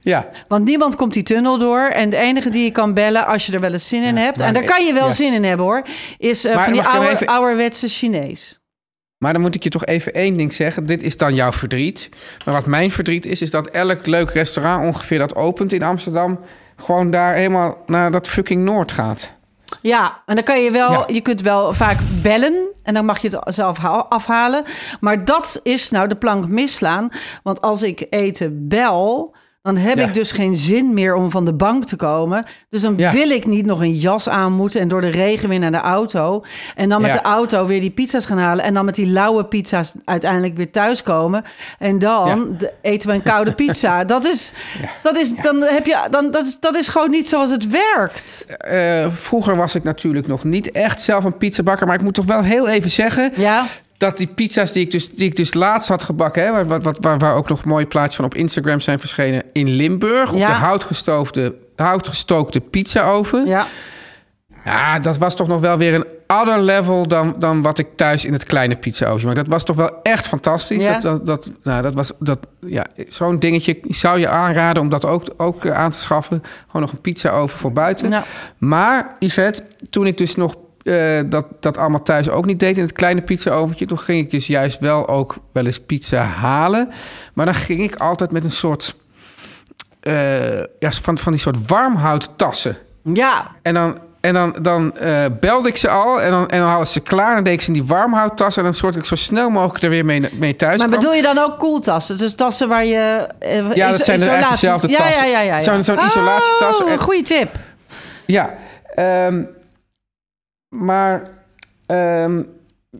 Ja, 0.00 0.28
Want 0.48 0.64
niemand 0.64 0.96
komt 0.96 1.12
die 1.12 1.22
tunnel 1.22 1.58
door. 1.58 1.80
En 1.80 2.10
de 2.10 2.16
enige 2.16 2.50
die 2.50 2.64
je 2.64 2.70
kan 2.70 2.94
bellen 2.94 3.26
als 3.26 3.46
je 3.46 3.52
er 3.52 3.60
wel 3.60 3.72
eens 3.72 3.88
zin 3.88 4.02
in 4.02 4.16
hebt. 4.16 4.40
En 4.40 4.52
daar 4.52 4.64
kan 4.64 4.86
je 4.86 4.92
wel 4.92 5.06
ja. 5.06 5.12
zin 5.12 5.32
in 5.32 5.44
hebben 5.44 5.66
hoor. 5.66 5.86
Is 6.18 6.44
eh, 6.44 6.62
van 6.64 6.72
die 6.72 6.82
oude, 6.82 7.08
even- 7.08 7.26
ouderwetse 7.26 7.88
Chinees. 7.88 8.60
Maar 9.22 9.32
dan 9.32 9.42
moet 9.42 9.54
ik 9.54 9.62
je 9.62 9.68
toch 9.70 9.84
even 9.86 10.12
één 10.14 10.34
ding 10.34 10.52
zeggen. 10.52 10.86
Dit 10.86 11.02
is 11.02 11.16
dan 11.16 11.34
jouw 11.34 11.52
verdriet. 11.52 12.08
Maar 12.44 12.54
wat 12.54 12.66
mijn 12.66 12.90
verdriet 12.90 13.26
is, 13.26 13.42
is 13.42 13.50
dat 13.50 13.70
elk 13.70 14.06
leuk 14.06 14.30
restaurant 14.30 14.84
ongeveer 14.86 15.18
dat 15.18 15.34
opent 15.34 15.72
in 15.72 15.82
Amsterdam... 15.82 16.38
gewoon 16.76 17.10
daar 17.10 17.34
helemaal 17.34 17.82
naar 17.86 18.10
dat 18.10 18.28
fucking 18.28 18.64
Noord 18.64 18.92
gaat. 18.92 19.32
Ja, 19.82 20.22
en 20.26 20.34
dan 20.34 20.44
kan 20.44 20.62
je 20.62 20.70
wel, 20.70 20.90
Ja. 20.90 21.04
je 21.06 21.20
kunt 21.20 21.40
wel 21.40 21.74
vaak 21.74 21.98
bellen 22.22 22.66
en 22.82 22.94
dan 22.94 23.04
mag 23.04 23.18
je 23.18 23.28
het 23.28 23.54
zelf 23.54 23.78
ha- 23.78 24.06
afhalen. 24.08 24.64
Maar 25.00 25.24
dat 25.24 25.60
is 25.62 25.90
nou 25.90 26.08
de 26.08 26.16
plank 26.16 26.48
misslaan. 26.48 27.08
Want 27.42 27.60
als 27.60 27.82
ik 27.82 28.06
eten 28.10 28.68
bel, 28.68 29.34
dan 29.62 29.76
heb 29.76 29.98
Ja. 29.98 30.06
ik 30.06 30.14
dus 30.14 30.32
geen 30.32 30.56
zin 30.56 30.94
meer 30.94 31.14
om 31.14 31.30
van 31.30 31.44
de 31.44 31.52
bank 31.52 31.84
te 31.84 31.96
komen. 31.96 32.44
Dus 32.68 32.82
dan 32.82 32.94
Ja. 32.96 33.12
wil 33.12 33.30
ik 33.30 33.46
niet 33.46 33.66
nog 33.66 33.80
een 33.80 33.94
jas 33.94 34.28
aan 34.28 34.52
moeten 34.52 34.80
en 34.80 34.88
door 34.88 35.00
de 35.00 35.08
regen 35.08 35.48
weer 35.48 35.58
naar 35.58 35.70
de 35.70 35.76
auto. 35.80 36.44
En 36.76 36.88
dan 36.88 37.02
met 37.02 37.12
Ja. 37.12 37.16
de 37.16 37.22
auto 37.22 37.66
weer 37.66 37.80
die 37.80 37.90
pizza's 37.90 38.26
gaan 38.26 38.38
halen. 38.38 38.64
En 38.64 38.74
dan 38.74 38.84
met 38.84 38.94
die 38.94 39.06
lauwe 39.06 39.44
pizza's 39.44 39.92
uiteindelijk 40.04 40.56
weer 40.56 40.70
thuiskomen. 40.70 41.44
En 41.78 41.98
dan 41.98 42.56
eten 42.80 43.08
we 43.08 43.14
een 43.14 43.22
koude 43.22 43.52
pizza. 43.52 44.04
Dat 44.12 44.26
is, 44.26 44.52
dat 45.02 45.16
is, 45.16 45.36
dan 45.36 45.60
heb 45.62 45.86
je, 45.86 45.98
dan, 46.10 46.30
dat, 46.30 46.46
is, 46.46 46.60
dat 46.60 46.76
is 46.76 46.88
gewoon 46.88 47.10
niet 47.10 47.28
zoals 47.28 47.50
het 47.50 47.66
werkt. 47.70 48.44
Eh, 48.58 49.06
vroeger 49.10 49.56
was 49.56 49.74
ik 49.74 49.82
natuurlijk 49.82 50.26
nog 50.26 50.44
niet 50.44 50.70
echt 50.70 51.00
zelf 51.00 51.24
een 51.24 51.36
pizzabakker... 51.36 51.86
maar 51.86 51.96
ik 51.96 52.02
moet 52.02 52.14
toch 52.14 52.24
wel 52.26 52.42
heel 52.42 52.68
even 52.68 52.90
zeggen... 52.90 53.32
Ja. 53.36 53.64
Dat 54.02 54.16
die 54.16 54.26
pizza's 54.26 54.72
die 54.72 54.84
ik 54.84 54.90
dus, 54.90 55.10
die 55.10 55.28
ik 55.28 55.36
dus 55.36 55.54
laatst 55.54 55.88
had 55.88 56.02
gebakken... 56.02 56.44
Hè, 56.44 56.52
waar, 56.52 56.66
waar, 56.66 56.80
waar- 56.80 56.96
waar, 57.00 57.18
waar 57.18 57.34
ook 57.34 57.48
nog 57.48 57.64
mooie 57.64 57.86
plaatjes 57.86 58.16
van 58.16 58.24
op 58.24 58.34
Instagram 58.34 58.80
zijn 58.80 58.98
verschenen... 58.98 59.42
in 59.52 59.68
Limburg, 59.68 60.32
op 60.32 60.38
de 60.38 60.44
houtgestoofde, 60.44 61.54
houtgestookte 61.76 62.60
pizzaoven... 62.60 63.46
Ja. 63.46 63.66
Ja, 64.64 64.98
dat 64.98 65.18
was 65.18 65.36
toch 65.36 65.48
nog 65.48 65.60
wel 65.60 65.78
weer 65.78 65.94
een 65.94 66.06
other 66.26 66.60
level 66.60 67.08
dan, 67.08 67.34
dan 67.38 67.62
wat 67.62 67.78
ik 67.78 67.86
thuis 67.96 68.24
in 68.24 68.32
het 68.32 68.44
kleine 68.44 68.76
pizzaootje 68.76 69.26
maak. 69.26 69.36
Dat 69.36 69.46
was 69.46 69.64
toch 69.64 69.76
wel 69.76 70.02
echt 70.02 70.28
fantastisch. 70.28 70.84
Ja. 70.84 70.92
Dat, 70.98 71.02
dat, 71.02 71.26
dat, 71.26 71.50
nou, 71.62 71.82
dat 71.82 71.94
was 71.94 72.12
dat, 72.18 72.38
ja, 72.66 72.86
zo'n 73.08 73.38
dingetje 73.38 73.78
zou 73.82 74.18
je 74.18 74.28
aanraden 74.28 74.82
om 74.82 74.88
dat 74.88 75.06
ook, 75.06 75.24
ook 75.36 75.64
eh, 75.64 75.72
aan 75.72 75.90
te 75.90 75.98
schaffen. 75.98 76.42
Gewoon 76.66 76.82
nog 76.82 76.92
een 76.92 77.00
pizzaoven 77.00 77.58
voor 77.58 77.72
buiten. 77.72 78.10
Ja. 78.10 78.24
Maar 78.58 79.16
Yvette, 79.18 79.62
toen 79.90 80.06
ik 80.06 80.18
dus 80.18 80.36
nog 80.36 80.54
eh, 80.82 81.20
dat, 81.26 81.46
dat 81.60 81.76
allemaal 81.76 82.02
thuis 82.02 82.28
ook 82.30 82.44
niet 82.46 82.60
deed 82.60 82.76
in 82.76 82.82
het 82.82 82.92
kleine 82.92 83.22
pizzaoventje, 83.22 83.86
toen 83.86 83.98
ging 83.98 84.20
ik 84.24 84.30
dus 84.30 84.46
juist 84.46 84.78
wel 84.78 85.08
ook 85.08 85.36
wel 85.52 85.66
eens 85.66 85.80
pizza 85.80 86.22
halen. 86.22 86.90
Maar 87.34 87.46
dan 87.46 87.54
ging 87.54 87.80
ik 87.82 87.94
altijd 87.94 88.30
met 88.30 88.44
een 88.44 88.50
soort 88.52 88.94
eh, 90.00 90.58
ja, 90.58 90.90
van, 91.02 91.18
van 91.18 91.32
die 91.32 91.40
soort 91.40 91.66
warmhouttassen. 91.66 92.76
Ja, 93.04 93.50
En 93.62 93.74
dan, 93.74 93.98
en 94.20 94.34
dan, 94.34 94.56
dan 94.62 94.96
eh, 94.96 95.24
belde 95.40 95.68
ik 95.68 95.76
ze 95.76 95.88
al 95.88 96.20
en 96.22 96.30
dan, 96.30 96.48
en 96.48 96.58
dan 96.58 96.68
hadden 96.68 96.86
ze 96.86 97.00
klaar. 97.00 97.36
En 97.36 97.44
deed 97.44 97.52
ik 97.52 97.60
ze 97.60 97.66
in 97.66 97.72
die 97.72 97.84
warmhouttas. 97.84 98.56
En 98.56 98.62
dan 98.64 98.74
zorgde 98.74 98.98
ik 99.00 99.04
zo 99.06 99.14
snel 99.14 99.50
mogelijk 99.50 99.84
er 99.84 99.90
weer 99.90 100.04
mee, 100.04 100.28
mee 100.32 100.56
thuis 100.56 100.78
maar 100.78 100.86
kwam. 100.88 101.00
bedoel 101.00 101.14
je 101.14 101.22
dan 101.22 101.38
ook 101.38 101.58
koeltassen? 101.58 102.18
Dus 102.18 102.34
tassen 102.34 102.68
waar 102.68 102.84
je... 102.84 103.26
Ja, 103.74 103.90
dat 103.90 104.04
zijn 104.04 104.20
er 104.22 104.28
echt 104.28 104.36
isolatie- 104.36 104.50
dezelfde 104.50 104.88
tassen. 104.88 105.26
Ja, 105.26 105.32
ja, 105.32 105.40
ja. 105.40 105.54
ja. 105.54 105.60
Zo'n- 105.60 105.84
zo'n 105.84 106.06
isolatietas. 106.06 106.82
Oh, 106.82 106.90
En- 106.90 106.98
goede 106.98 107.22
tip. 107.22 107.48
Ja, 108.26 108.54
ehm, 108.94 109.42
maar 110.72 111.22
ehm, 111.86 112.42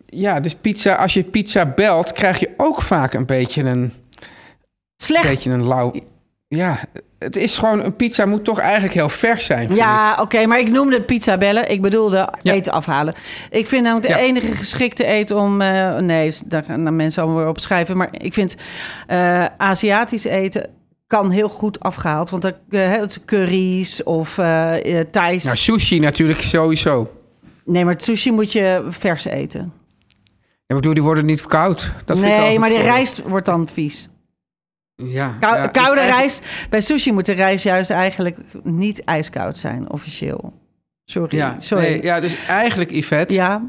ja, 0.06 0.40
dus 0.40 0.54
pizza, 0.54 0.94
als 0.94 1.14
je 1.14 1.22
pizza 1.22 1.66
belt, 1.66 2.12
krijg 2.12 2.38
je 2.38 2.50
ook 2.56 2.82
vaak 2.82 3.14
een 3.14 3.26
beetje 3.26 3.62
een, 3.62 3.92
Slecht. 4.96 5.28
beetje 5.28 5.50
een 5.50 5.66
lauw. 5.66 5.92
Ja, 6.48 6.80
het 7.18 7.36
is 7.36 7.58
gewoon, 7.58 7.84
een 7.84 7.96
pizza 7.96 8.26
moet 8.26 8.44
toch 8.44 8.58
eigenlijk 8.58 8.94
heel 8.94 9.08
vers 9.08 9.44
zijn. 9.44 9.74
Ja, 9.74 10.16
oké, 10.20 10.46
maar 10.46 10.58
ik 10.58 10.70
noemde 10.70 11.02
pizza 11.02 11.38
bellen. 11.38 11.70
Ik 11.70 11.82
bedoelde 11.82 12.32
Ja. 12.42 12.52
eten 12.52 12.72
afhalen. 12.72 13.14
Ik 13.50 13.66
vind 13.66 13.82
namelijk 13.84 14.06
de 14.08 14.12
Ja. 14.14 14.20
enige 14.24 14.52
geschikte 14.52 15.04
eten 15.04 15.36
om... 15.36 15.60
eh, 15.60 15.96
nee, 15.96 16.32
daar 16.44 16.64
gaan 16.64 16.96
mensen 16.96 17.22
allemaal 17.22 17.40
weer 17.40 17.50
op 17.50 17.60
schrijven. 17.60 17.96
Maar 17.96 18.08
ik 18.12 18.32
vind 18.32 18.56
eh, 19.06 19.44
Aziatisch 19.56 20.24
eten 20.24 20.70
kan 21.06 21.30
heel 21.30 21.48
goed 21.48 21.80
afgehaald. 21.80 22.30
Want 22.30 22.42
dan, 22.42 22.52
eh, 22.70 22.90
het 22.90 23.20
curry's 23.24 24.00
of 24.04 24.34
Thais. 25.10 25.44
Nou, 25.44 25.56
sushi 25.56 25.98
natuurlijk 25.98 26.42
sowieso. 26.42 27.10
Nee, 27.72 27.84
maar 27.84 27.94
sushi 28.00 28.32
moet 28.32 28.52
je 28.52 28.86
vers 28.88 29.24
eten. 29.24 29.72
Ja, 30.38 30.38
ik 30.66 30.74
bedoel, 30.76 30.94
die 30.94 31.02
worden 31.02 31.26
niet 31.26 31.46
koud. 31.46 31.92
Dat 32.04 32.18
vind 32.18 32.32
ik 32.32 32.38
nee, 32.38 32.58
maar 32.58 32.68
die 32.68 32.78
voor- 32.78 32.86
rijst 32.88 33.22
wordt 33.22 33.46
dan 33.46 33.68
vies. 33.68 34.08
Ja, 34.94 35.36
Kou- 35.40 35.54
ja, 35.56 35.62
dus 35.62 35.70
koude 35.82 36.00
eigenlijk- 36.00 36.18
rijst. 36.18 36.68
Bij 36.70 36.80
sushi 36.80 37.12
moet 37.12 37.26
de 37.26 37.32
rijst 37.32 37.64
juist 37.64 37.90
eigenlijk 37.90 38.38
niet 38.62 39.04
ijskoud 39.04 39.58
zijn, 39.58 39.90
officieel. 39.90 40.52
Sorry. 41.04 41.36
Ja, 41.36 41.60
Sorry. 41.60 41.84
nee, 41.84 42.02
ja, 42.02 42.20
dus 42.20 42.46
eigenlijk, 42.46 42.90
Yvette, 42.90 43.34
ja. 43.34 43.62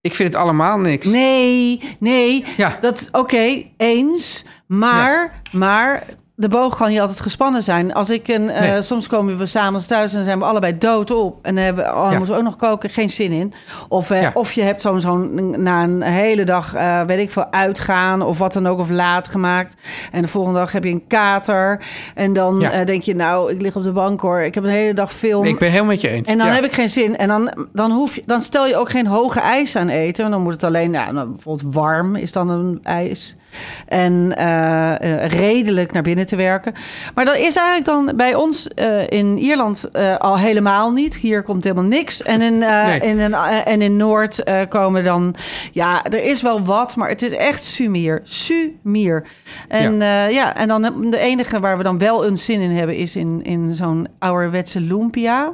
ik 0.00 0.14
vind 0.14 0.32
het 0.32 0.42
allemaal 0.42 0.78
niks. 0.78 1.06
Nee, 1.06 1.80
nee. 1.98 2.44
Ja. 2.56 2.78
Dat 2.80 3.08
oké, 3.12 3.62
eens. 3.76 4.44
Maar, 4.66 5.42
maar 5.52 6.04
de 6.40 6.48
boog 6.48 6.76
kan 6.76 6.88
niet 6.88 7.00
altijd 7.00 7.20
gespannen 7.20 7.62
zijn. 7.62 7.92
Als 7.94 8.10
ik 8.10 8.28
een, 8.28 8.50
eh, 8.50 8.80
soms 8.80 9.06
komen 9.06 9.38
we 9.38 9.46
s'avonds 9.46 9.86
thuis 9.86 10.10
en 10.10 10.16
dan 10.16 10.24
zijn 10.26 10.38
we 10.38 10.44
allebei 10.44 10.78
dood 10.78 11.10
op. 11.10 11.38
En 11.42 11.54
dan 11.54 11.64
hebben 11.64 11.84
we, 11.84 11.90
oh, 11.90 12.10
Ja. 12.10 12.16
moeten 12.16 12.34
we 12.34 12.40
ook 12.40 12.46
nog 12.46 12.56
koken, 12.56 12.90
geen 12.90 13.08
zin 13.10 13.32
in. 13.32 13.52
Of, 13.88 14.10
eh, 14.10 14.22
Ja. 14.22 14.30
of 14.34 14.52
je 14.52 14.62
hebt 14.62 14.80
zo'n, 14.82 15.00
zo'n 15.00 15.54
na 15.62 15.82
een 15.82 16.02
hele 16.02 16.44
dag, 16.44 16.74
eh, 16.74 17.02
weet 17.02 17.18
ik 17.18 17.30
veel, 17.30 17.52
uitgaan 17.52 18.22
of 18.22 18.38
wat 18.38 18.52
dan 18.52 18.66
ook, 18.66 18.78
of 18.78 18.90
laat 18.90 19.28
gemaakt. 19.28 19.74
En 20.12 20.22
de 20.22 20.28
volgende 20.28 20.58
dag 20.58 20.72
heb 20.72 20.84
je 20.84 20.90
een 20.90 21.06
kater. 21.06 21.80
En 22.14 22.32
dan 22.32 22.58
Ja. 22.60 22.84
denk 22.84 23.02
je, 23.02 23.14
nou, 23.14 23.52
ik 23.52 23.60
lig 23.60 23.76
op 23.76 23.82
de 23.82 23.92
bank 23.92 24.20
hoor. 24.20 24.40
Ik 24.40 24.54
heb 24.54 24.64
een 24.64 24.70
hele 24.70 24.94
dag 24.94 25.12
film. 25.12 25.44
Ik 25.44 25.58
ben 25.58 25.68
helemaal 25.70 25.90
met 25.90 26.00
je 26.00 26.08
eens. 26.08 26.28
En 26.28 26.38
dan 26.38 26.46
heb 26.48 26.64
ik 26.64 26.72
geen 26.72 26.88
zin. 26.90 27.16
En 27.16 27.28
dan, 27.28 27.52
dan, 27.72 27.90
hoef 27.90 28.14
je, 28.14 28.22
dan 28.26 28.40
stel 28.40 28.66
je 28.66 28.76
ook 28.76 28.90
geen 28.90 29.06
hoge 29.06 29.40
ijs 29.40 29.76
aan 29.76 29.88
eten. 29.88 30.22
Want 30.22 30.34
dan 30.34 30.42
moet 30.42 30.52
het 30.52 30.64
alleen, 30.64 30.90
nou, 30.90 31.14
bijvoorbeeld 31.28 31.74
warm 31.74 32.16
is 32.16 32.32
dan 32.32 32.48
een 32.48 32.78
ijs. 32.82 33.36
En 33.86 34.36
eh, 34.36 35.24
eh, 35.24 35.30
redelijk 35.30 35.92
naar 35.92 36.02
binnen 36.02 36.26
te 36.26 36.36
werken. 36.36 36.74
Maar 37.14 37.24
dat 37.24 37.36
is 37.36 37.56
eigenlijk 37.56 37.84
dan 37.84 38.16
bij 38.16 38.34
ons 38.34 38.68
eh, 38.68 39.08
in 39.08 39.38
Ierland 39.38 39.88
al 40.18 40.38
helemaal 40.38 40.90
niet. 40.90 41.16
Hier 41.16 41.42
komt 41.42 41.64
helemaal 41.64 41.84
niks. 41.84 42.22
En 42.22 42.42
in, 42.42 42.58
Nee. 42.58 43.00
in, 43.00 43.18
een, 43.18 43.34
en 43.64 43.82
in 43.82 43.96
Noord 43.96 44.42
komen 44.68 45.04
dan... 45.04 45.34
Ja, 45.72 46.04
er 46.04 46.22
is 46.22 46.42
wel 46.42 46.64
wat, 46.64 46.96
maar 46.96 47.08
het 47.08 47.22
is 47.22 47.32
echt 47.32 47.64
sumier. 47.64 48.20
Sumier. 48.24 49.26
En 49.68 49.96
ja, 49.96 50.26
ja 50.26 50.56
en 50.56 50.68
dan 50.68 51.10
de 51.10 51.18
enige 51.18 51.60
waar 51.60 51.76
we 51.76 51.82
dan 51.82 51.98
wel 51.98 52.26
een 52.26 52.38
zin 52.38 52.60
in 52.60 52.70
hebben... 52.70 52.96
is 52.96 53.16
in, 53.16 53.40
in 53.44 53.74
zo'n 53.74 54.08
ouderwetse 54.18 54.80
lumpia. 54.80 55.52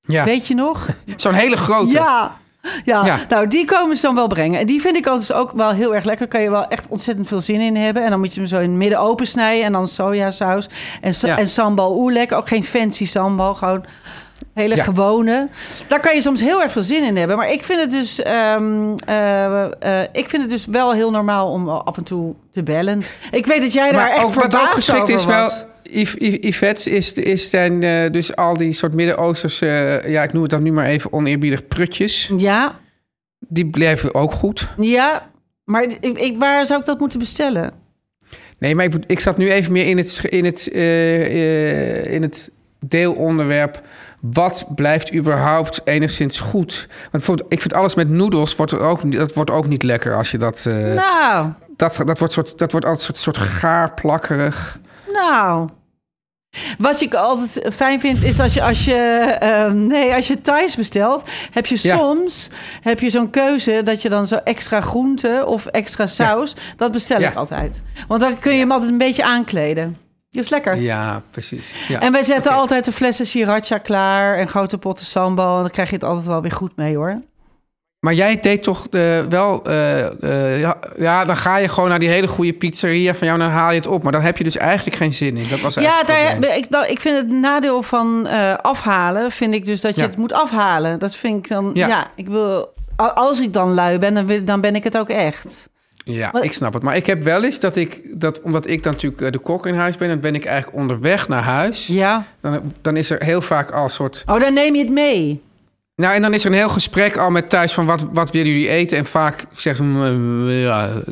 ja. 0.00 0.24
Weet 0.24 0.46
je 0.46 0.54
nog? 0.54 0.88
Zo'n 1.16 1.34
hele 1.34 1.56
grote. 1.56 1.92
Ja. 1.92 2.36
Ja, 2.84 3.06
Ja. 3.06 3.18
nou 3.28 3.46
die 3.46 3.64
komen 3.64 3.96
ze 3.96 4.02
dan 4.02 4.14
wel 4.14 4.26
brengen. 4.26 4.60
En 4.60 4.66
die 4.66 4.80
vind 4.80 4.96
ik 4.96 5.06
altijd 5.06 5.32
ook 5.32 5.52
wel 5.52 5.70
heel 5.70 5.94
erg 5.94 6.04
lekker. 6.04 6.28
Kan 6.28 6.40
je 6.42 6.50
wel 6.50 6.68
echt 6.68 6.86
ontzettend 6.88 7.28
veel 7.28 7.40
zin 7.40 7.60
in 7.60 7.76
hebben. 7.76 8.04
En 8.04 8.10
dan 8.10 8.18
moet 8.18 8.34
je 8.34 8.40
hem 8.40 8.48
zo 8.48 8.56
in 8.58 8.68
het 8.70 8.78
midden 8.78 8.98
open 9.00 9.26
snijden. 9.26 9.64
En 9.64 9.72
dan 9.72 9.88
sojasaus. 9.88 10.68
En, 11.00 11.12
Ja. 11.20 11.38
en 11.38 11.48
sambal 11.48 11.96
oelek. 11.98 12.32
Ook 12.32 12.48
geen 12.48 12.64
fancy 12.64 13.06
sambal. 13.06 13.54
Gewoon 13.54 13.84
hele 14.54 14.76
Ja. 14.76 14.82
gewone. 14.82 15.48
Daar 15.88 16.00
kan 16.00 16.14
je 16.14 16.20
soms 16.20 16.40
heel 16.40 16.62
erg 16.62 16.72
veel 16.72 16.82
zin 16.82 17.02
in 17.04 17.16
hebben. 17.16 17.36
Maar 17.36 17.50
ik 17.52 17.64
vind 17.64 17.80
het 17.80 17.90
dus, 17.90 18.22
ehm, 18.22 18.96
eh, 19.06 19.62
eh, 20.02 20.08
ik 20.12 20.28
vind 20.28 20.42
het 20.42 20.50
dus 20.50 20.66
wel 20.66 20.92
heel 20.92 21.10
normaal 21.10 21.50
om 21.50 21.68
af 21.68 21.96
en 21.96 22.04
toe 22.04 22.34
te 22.52 22.62
bellen. 22.62 23.02
Ik 23.30 23.46
weet 23.46 23.62
dat 23.62 23.72
jij 23.72 23.92
daar 23.92 24.10
echt 24.10 24.24
ook 24.24 24.32
verbaasd 24.32 24.72
geschikt 24.74 25.00
over 25.02 25.14
is 25.14 25.24
wel... 25.26 25.50
was. 25.92 26.02
Yv- 26.02 26.14
Yv- 26.18 26.44
Yvette's 26.44 26.86
is, 26.86 27.12
is 27.12 27.50
zijn 27.50 27.82
eh, 27.82 28.10
dus 28.10 28.36
al 28.36 28.56
die 28.56 28.72
soort 28.72 28.94
Midden-Oosterse... 28.94 29.66
eh, 29.68 30.10
ja, 30.12 30.22
ik 30.22 30.32
noem 30.32 30.42
het 30.42 30.50
dan 30.50 30.62
nu 30.62 30.72
maar 30.72 30.86
even 30.86 31.12
oneerbiedig 31.12 31.66
prutjes. 31.68 32.30
Ja, 32.36 32.78
Die 33.38 33.66
blijven 33.70 34.14
ook 34.14 34.32
goed. 34.32 34.68
ja. 34.78 35.30
Maar 35.64 35.82
ik, 35.82 36.18
ik, 36.18 36.38
waar 36.38 36.66
zou 36.66 36.80
ik 36.80 36.86
dat 36.86 36.98
moeten 36.98 37.18
bestellen? 37.18 37.72
Nee, 38.58 38.74
maar 38.74 38.84
ik, 38.84 38.94
ik 39.06 39.20
zat 39.20 39.36
nu 39.36 39.50
even 39.50 39.72
meer 39.72 39.86
in 39.86 39.96
het, 39.96 40.20
in 40.28 40.44
het, 40.44 40.68
eh, 40.72 42.04
in 42.14 42.22
het 42.22 42.50
deelonderwerp. 42.80 43.80
Wat 44.20 44.66
blijft 44.74 45.14
überhaupt 45.14 45.80
enigszins 45.84 46.38
goed? 46.40 46.86
Want 46.88 47.10
bijvoorbeeld, 47.10 47.52
ik 47.52 47.60
vind 47.60 47.72
alles 47.74 47.94
met 47.94 48.08
noedels 48.08 48.56
wordt 48.56 48.72
er 48.72 48.80
ook, 48.80 49.04
niet- 49.04 49.16
dat 49.16 49.34
wordt 49.34 49.50
ook 49.50 49.66
niet 49.68 49.82
lekker 49.82 50.14
als 50.14 50.30
je 50.30 50.38
dat. 50.38 50.62
Nou, 50.94 51.52
dat, 51.76 52.00
dat, 52.06 52.18
wordt 52.18 52.32
soort, 52.34 52.58
dat 52.58 52.72
wordt 52.72 52.86
altijd 52.86 53.08
een 53.08 53.14
soort, 53.16 53.36
soort 53.36 53.48
gaar, 53.48 53.94
plakkerig. 53.94 54.78
Nou, 55.16 55.68
wat 56.78 57.00
ik 57.00 57.14
altijd 57.14 57.74
fijn 57.74 58.00
vind 58.00 58.22
is 58.22 58.40
als 58.40 58.54
je 58.54 58.62
als 58.62 58.84
je 58.84 58.94
ehm, 59.40 59.86
nee 59.86 60.14
als 60.14 60.26
je 60.26 60.40
Thais 60.40 60.76
bestelt, 60.76 61.22
heb 61.52 61.66
je 61.66 61.78
Ja. 61.82 61.96
soms 61.96 62.48
heb 62.80 63.00
je 63.00 63.10
zo'n 63.10 63.30
keuze 63.30 63.80
dat 63.84 64.02
je 64.02 64.08
dan 64.08 64.26
zo 64.26 64.34
extra 64.36 64.80
groente 64.80 65.44
of 65.46 65.66
extra 65.66 66.06
saus. 66.06 66.54
Dat 66.76 66.92
bestel 66.92 67.20
Ja. 67.20 67.28
ik 67.30 67.36
altijd, 67.36 67.82
want 68.08 68.20
dan 68.20 68.38
kun 68.38 68.52
je 68.52 68.58
hem 68.58 68.72
altijd 68.72 68.90
een 68.90 68.98
beetje 68.98 69.24
aankleden. 69.24 69.96
Dat 70.30 70.44
is 70.44 70.50
lekker. 70.50 70.76
Ja, 70.76 71.22
precies. 71.30 71.74
Ja. 71.88 72.00
En 72.00 72.12
wij 72.12 72.22
zetten 72.22 72.52
altijd 72.52 72.84
de 72.84 72.92
flessen 72.92 73.26
sriracha 73.26 73.78
klaar 73.78 74.36
en 74.38 74.48
grote 74.48 74.78
potten 74.78 75.06
sambal. 75.06 75.54
En 75.56 75.60
dan 75.62 75.70
krijg 75.70 75.88
je 75.88 75.94
het 75.94 76.04
altijd 76.04 76.26
wel 76.26 76.42
weer 76.42 76.52
goed 76.52 76.76
mee 76.76 76.96
hoor. 76.96 77.22
Maar 78.06 78.14
jij 78.14 78.40
deed 78.40 78.62
toch 78.62 78.86
wel... 79.28 79.62
eh, 79.64 80.06
eh, 80.22 80.60
ja, 80.60 80.76
ja, 80.98 81.24
dan 81.24 81.36
ga 81.36 81.56
je 81.56 81.68
gewoon 81.68 81.88
naar 81.88 81.98
die 81.98 82.08
hele 82.08 82.26
goede 82.26 82.52
pizzeria 82.52 83.14
van 83.14 83.26
jou... 83.26 83.40
en 83.40 83.46
dan 83.46 83.54
haal 83.56 83.70
je 83.70 83.76
het 83.76 83.86
op. 83.86 84.02
Maar 84.02 84.12
dan 84.12 84.20
heb 84.20 84.38
je 84.38 84.44
dus 84.44 84.56
eigenlijk 84.56 84.96
geen 84.96 85.12
zin 85.12 85.36
in. 85.36 85.48
Dat 85.50 85.60
was 85.60 85.74
Ja, 85.74 86.02
daar, 86.04 86.56
ik, 86.56 86.68
nou, 86.68 86.86
ik 86.86 87.00
vind 87.00 87.16
het 87.16 87.28
nadeel 87.28 87.82
van 87.82 88.26
eh, 88.26 88.54
afhalen, 88.54 89.30
vind 89.30 89.54
ik 89.54 89.64
dus 89.64 89.80
dat 89.80 89.94
je 89.94 90.00
Ja. 90.00 90.06
het 90.06 90.16
moet 90.16 90.32
afhalen. 90.32 90.98
Dat 90.98 91.14
vind 91.16 91.36
ik 91.44 91.48
dan, 91.48 91.70
ja, 91.74 91.88
Ja. 91.88 92.06
ik 92.16 92.28
wil, 92.28 92.72
als 92.96 93.40
ik 93.40 93.52
dan 93.52 93.74
lui 93.74 93.98
ben, 93.98 94.14
dan, 94.14 94.26
wil- 94.26 94.44
dan 94.44 94.60
ben 94.60 94.74
ik 94.74 94.84
het 94.84 94.98
ook 94.98 95.08
echt. 95.08 95.68
Ja, 96.04 96.30
Wat- 96.30 96.44
ik 96.44 96.52
snap 96.52 96.72
het. 96.72 96.82
Maar 96.82 96.96
ik 96.96 97.06
heb 97.06 97.22
wel 97.22 97.44
eens 97.44 97.60
dat 97.60 97.76
ik... 97.76 98.00
Dat, 98.20 98.40
omdat 98.42 98.66
ik 98.68 98.82
dan 98.82 98.92
natuurlijk 98.92 99.32
de 99.32 99.38
kok 99.38 99.66
in 99.66 99.74
huis 99.74 99.96
ben... 99.96 100.08
dan 100.08 100.20
ben 100.20 100.34
ik 100.34 100.44
eigenlijk 100.44 100.76
onderweg 100.78 101.28
naar 101.28 101.42
huis. 101.42 101.86
Ja. 101.86 102.24
Dan, 102.40 102.60
dan 102.82 102.96
is 102.96 103.10
er 103.10 103.22
heel 103.24 103.40
vaak 103.40 103.70
al 103.70 103.82
een 103.84 103.90
soort... 103.90 104.22
Oh, 104.26 104.40
dan 104.40 104.54
neem 104.54 104.74
je 104.74 104.80
het 104.82 104.90
mee. 104.92 105.42
Nou, 105.96 106.14
en 106.14 106.22
dan 106.22 106.34
is 106.34 106.44
er 106.44 106.50
een 106.50 106.56
heel 106.56 106.68
gesprek 106.68 107.16
al 107.16 107.30
met 107.30 107.48
thuis 107.48 107.72
van 107.72 107.86
wat, 107.86 108.06
wat 108.12 108.30
willen 108.30 108.52
jullie 108.52 108.68
eten? 108.68 108.98
En 108.98 109.04
vaak 109.04 109.44
zeggen 109.52 109.84
ze 109.84 109.92
mm, 109.92 110.48
ja, 110.50 111.02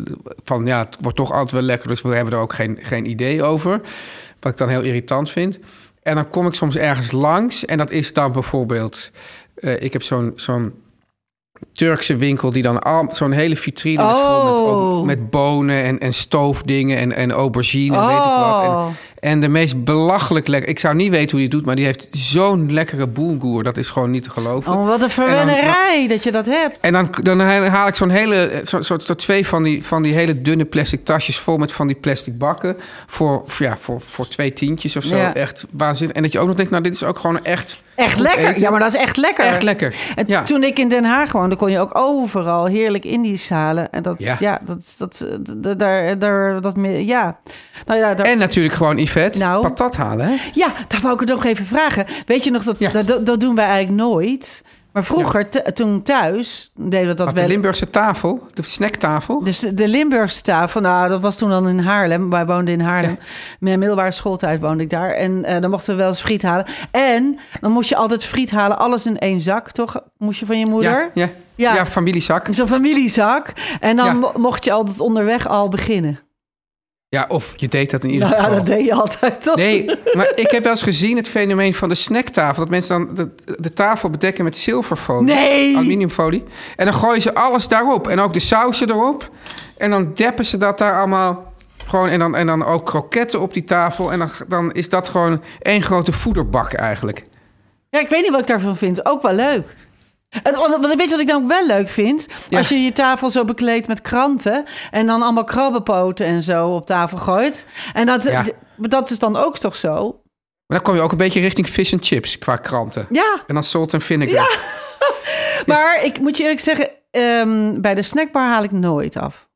van 0.45 0.67
ja, 0.67 0.79
het 0.79 0.97
wordt 1.01 1.17
toch 1.17 1.33
altijd 1.33 1.51
wel 1.51 1.63
lekker, 1.63 1.89
dus 1.89 2.03
we 2.03 2.15
hebben 2.15 2.35
er 2.35 2.41
ook 2.41 2.55
geen, 2.55 2.79
geen 2.83 3.07
idee 3.07 3.43
over. 3.43 3.81
Wat 4.41 4.53
ik 4.53 4.59
dan 4.59 4.69
heel 4.69 4.83
irritant 4.83 5.31
vind. 5.31 5.59
En 6.03 6.15
dan 6.15 6.29
kom 6.29 6.47
ik 6.47 6.55
soms 6.55 6.77
ergens 6.77 7.13
langs 7.13 7.65
en 7.65 7.79
dat 7.79 7.91
is 7.91 8.13
dan 8.13 8.33
bijvoorbeeld, 8.33 9.11
eh, 9.55 9.83
ik 9.83 9.93
heb 9.93 10.03
zo'n 10.03 10.33
zo'n 10.37 10.75
Turkse 11.73 12.17
winkel 12.17 12.51
die 12.51 12.63
dan 12.63 12.83
al 12.83 13.07
zo'n 13.11 13.33
hele 13.33 13.57
vitrine 13.57 14.07
met, 14.07 14.19
vol 14.19 14.45
met, 14.45 14.59
Oh. 14.59 15.05
met 15.05 15.31
bonen 15.31 15.83
en, 15.85 15.99
en 15.99 16.15
stoofdingen 16.15 16.99
en, 16.99 17.13
en 17.13 17.31
aubergine 17.31 17.97
en 17.97 18.07
weet 18.07 18.17
ik 18.17 18.23
wat. 18.25 18.59
Oh. 18.59 18.87
En, 18.87 18.97
en 19.25 19.41
de 19.41 19.49
meest 19.49 19.85
belachelijk 19.85 20.47
lekker. 20.49 20.69
Ik 20.71 20.79
zou 20.79 20.95
niet 20.95 21.11
weten 21.11 21.31
hoe 21.31 21.39
die 21.39 21.43
het 21.49 21.51
doet, 21.51 21.65
maar 21.67 21.77
die 21.77 21.85
heeft 21.85 22.09
zo'n 22.11 22.73
lekkere 22.73 23.07
boelgoer. 23.07 23.63
Dat 23.63 23.77
is 23.77 23.91
gewoon 23.91 24.11
niet 24.11 24.23
te 24.23 24.31
geloven. 24.31 24.73
Oh, 24.73 24.87
wat 24.87 25.03
een 25.03 25.11
verwennerij 25.11 26.07
dat 26.09 26.23
je 26.23 26.33
dat 26.33 26.47
hebt. 26.47 26.77
En 26.81 26.93
dan, 26.93 27.09
dan 27.23 27.41
haal 27.41 27.89
ik 27.89 27.95
zo'n 27.95 28.11
hele, 28.11 28.61
zo, 28.65 28.83
zo, 28.83 28.99
zo 28.99 29.15
twee 29.15 29.47
van 29.47 29.63
die, 29.63 29.85
van 29.85 30.03
die 30.03 30.13
hele 30.13 30.43
dunne 30.43 30.65
plastic 30.65 31.05
tasjes 31.05 31.39
vol 31.39 31.57
met 31.57 31.73
van 31.73 31.87
die 31.87 31.97
plastic 31.97 32.39
bakken. 32.39 32.77
Voor, 33.07 33.45
ja, 33.59 33.77
voor, 33.77 34.01
voor 34.01 34.29
twee 34.29 34.53
tientjes 34.53 34.97
of 34.97 35.05
zo. 35.05 35.17
Ja. 35.17 35.35
Echt 35.35 35.67
waanzinnig. 35.71 36.17
En 36.17 36.23
dat 36.23 36.33
je 36.33 36.39
ook 36.39 36.47
nog 36.47 36.57
denkt, 36.57 36.71
nou, 36.71 36.83
dit 36.83 36.95
is 36.95 37.05
ook 37.05 37.19
gewoon 37.19 37.45
echt. 37.45 37.83
Echt 37.95 38.19
lekker. 38.21 38.49
eten. 38.49 38.61
Ja, 38.61 38.71
maar 38.71 38.81
dat 38.81 38.95
is 38.95 39.01
echt 39.01 39.17
lekker. 39.17 39.45
Echt 39.45 39.63
lekker. 39.63 39.95
En 40.17 40.25
ja. 40.27 40.43
toen 40.43 40.63
ik 40.63 40.79
in 40.79 40.89
Den 40.89 41.05
Haag 41.05 41.33
woonde, 41.33 41.57
kon 41.57 41.71
je 41.71 41.79
ook 41.79 41.99
overal 41.99 42.67
heerlijk 42.67 43.05
Indisch 43.05 43.49
halen. 43.49 43.91
En 43.93 44.03
dat, 44.03 44.19
ja, 44.19 44.37
Ja. 44.39 44.61
dat, 44.65 44.95
dat, 44.99 45.27
dat, 45.57 45.79
daar, 45.79 46.19
daar, 46.19 46.61
dat, 46.61 46.77
meer- 46.77 47.01
ja. 47.01 47.39
Nou 47.87 47.99
ja, 47.99 48.15
daar, 48.15 48.27
En 48.27 48.39
natuurlijk 48.39 48.75
gewoon 48.75 48.99
Nou. 49.39 49.63
patat 49.63 49.97
halen. 49.97 50.27
Hè? 50.27 50.35
Ja, 50.53 50.73
daar 50.89 51.01
wou 51.01 51.15
ik 51.15 51.21
het 51.21 51.29
nog 51.29 51.45
even 51.45 51.67
vragen. 51.67 52.07
Weet 52.27 52.45
je 52.45 52.51
nog, 52.51 52.65
dat, 52.65 52.77
Ja. 52.79 53.03
dat, 53.03 53.27
dat 53.27 53.41
doen 53.41 53.55
wij 53.55 53.65
eigenlijk 53.67 54.03
nooit. 54.03 54.63
Maar 54.95 55.05
vroeger, 55.05 55.49
toen 55.75 56.03
thuis, 56.03 56.73
deden 56.77 57.09
we 57.09 57.15
dat 57.15 57.27
Wat 57.27 57.37
de. 57.37 57.47
Limburgse 57.47 57.91
tafel, 57.91 58.47
de 58.53 58.63
snacktafel. 58.63 59.45
Dus 59.45 59.59
de 59.59 59.89
Limburgse 59.89 60.43
tafel, 60.43 60.81
nou, 60.81 61.09
dat 61.09 61.21
was 61.21 61.37
toen 61.37 61.49
dan 61.49 61.69
in 61.69 61.79
Haarlem. 61.79 62.31
Wij 62.31 62.47
woonden 62.47 62.75
in 62.75 62.81
Haarlem. 62.81 63.19
Mijn 63.61 63.79
middelbare 63.79 64.11
schooltijd 64.11 64.61
woonde 64.61 64.83
ik 64.83 64.91
daar. 64.91 65.11
En 65.11 65.45
eh, 65.45 65.61
dan 65.61 65.71
mochten 65.71 65.93
we 65.95 66.01
wel 66.01 66.09
eens 66.09 66.21
friet 66.21 66.43
halen. 66.43 66.67
En 66.91 67.39
dan 67.61 67.71
moest 67.71 67.89
je 67.89 67.97
altijd 67.97 68.25
friet 68.25 68.51
halen, 68.51 68.79
alles 68.79 69.07
in 69.07 69.19
één 69.19 69.41
zak, 69.41 69.71
toch? 69.71 70.01
Moest 70.19 70.41
je 70.41 70.47
van 70.47 70.59
je 70.59 70.67
moeder? 70.67 71.11
Ja, 71.15 71.29
ja. 71.55 71.87
Familiezak. 71.87 72.47
Zo'n 72.51 72.69
familiezak. 72.69 73.53
En 73.81 73.97
dan 73.97 74.31
mocht 74.37 74.65
je 74.65 74.73
altijd 74.73 75.01
onderweg 75.01 75.49
al 75.49 75.69
beginnen. 75.69 76.19
Ja, 77.15 77.25
of 77.29 77.53
je 77.57 77.69
deed 77.69 77.91
dat 77.91 78.05
in 78.05 78.11
ieder 78.11 78.29
Nou 78.29 78.41
ja, 78.41 78.45
geval. 78.49 78.65
dat 78.65 78.77
deed 78.77 78.85
je 78.87 78.95
altijd 78.95 79.43
toch? 79.43 79.57
Nee, 79.57 79.85
maar 80.15 80.33
ik 80.35 80.51
heb 80.51 80.63
wel 80.63 80.73
eens 80.73 80.83
gezien 80.83 81.17
het 81.17 81.29
fenomeen 81.29 81.75
van 81.75 81.89
de 81.89 81.95
snacktafel. 81.95 82.63
Dat 82.63 82.71
mensen 82.71 82.99
dan 82.99 83.15
de, 83.15 83.55
de 83.59 83.73
tafel 83.73 84.11
bedekken 84.11 84.45
met 84.45 84.57
zilverfolie. 84.57 85.35
Nee! 85.35 85.77
Aluminiumfolie. 85.77 86.45
En 86.77 86.85
dan 86.85 86.95
gooien 86.95 87.23
ze 87.23 87.35
alles 87.35 87.69
daarop. 87.69 88.09
En 88.09 88.21
ook 88.21 88.33
de 88.33 88.41
sausen 88.41 88.91
erop. 88.91 89.31
En 89.77 89.91
dan 89.91 90.13
deppen 90.15 90.45
ze 90.45 90.57
dat 90.57 90.79
daar 90.79 90.99
allemaal 90.99 91.53
gewoon... 91.87 92.09
En 92.09 92.19
dan, 92.19 92.37
en 92.37 92.47
dan 92.47 92.65
ook 92.65 92.87
kroketten 92.87 93.41
op 93.41 93.55
die 93.55 93.65
tafel. 93.65 94.13
En 94.13 94.19
dan, 94.19 94.31
dan 94.49 94.73
is 94.73 94.89
dat 94.89 95.09
gewoon 95.09 95.43
één 95.61 95.83
grote 95.83 96.13
voederbak 96.13 96.73
eigenlijk. 96.73 97.25
Ja, 97.91 98.01
ik 98.01 98.09
weet 98.09 98.23
niet 98.23 98.31
wat 98.31 98.41
ik 98.41 98.47
daarvan 98.47 98.77
vind. 98.77 99.07
Ook 99.07 99.23
wel 99.23 99.35
leuk. 99.35 99.77
Het, 100.43 100.57
want, 100.57 100.71
want 100.77 100.95
weet 100.95 101.05
je 101.05 101.11
wat 101.11 101.21
ik 101.21 101.27
dan 101.27 101.43
ook 101.43 101.49
wel 101.49 101.67
leuk 101.67 101.89
vind? 101.89 102.27
Ja. 102.49 102.59
Als 102.59 102.69
je 102.69 102.83
je 102.83 102.93
tafel 102.93 103.31
zo 103.31 103.45
bekleedt 103.45 103.87
met 103.87 104.01
kranten... 104.01 104.65
en 104.91 105.07
dan 105.07 105.23
allemaal 105.23 105.45
krabbenpoten 105.45 106.27
en 106.27 106.43
zo 106.43 106.69
op 106.69 106.87
tafel 106.87 107.19
gooit. 107.19 107.67
En 107.93 108.07
dat, 108.07 108.23
Ja. 108.23 108.45
dat 108.77 109.11
is 109.11 109.19
dan 109.19 109.37
ook 109.37 109.59
toch 109.59 109.77
zo? 109.77 110.03
Maar 110.67 110.79
dan 110.79 110.83
kom 110.83 110.95
je 110.95 111.01
ook 111.01 111.13
een 111.13 111.19
beetje 111.19 111.41
richting 111.41 111.67
fish 111.69 111.93
and 111.93 112.07
chips 112.07 112.39
qua 112.39 112.57
kranten. 112.57 113.07
Ja, 113.11 113.43
En 113.47 113.55
dan 113.55 113.65
salt 113.65 113.93
en 113.93 114.01
vinegar. 114.01 114.59
maar 115.67 116.05
ik 116.05 116.21
moet 116.21 116.37
je 116.37 116.43
eerlijk 116.43 116.61
zeggen... 116.61 116.91
ehm, 117.11 117.81
bij 117.81 117.95
de 117.95 118.03
snackbar 118.03 118.49
haal 118.49 118.63
ik 118.63 118.71
nooit 118.73 119.17
af. 119.17 119.49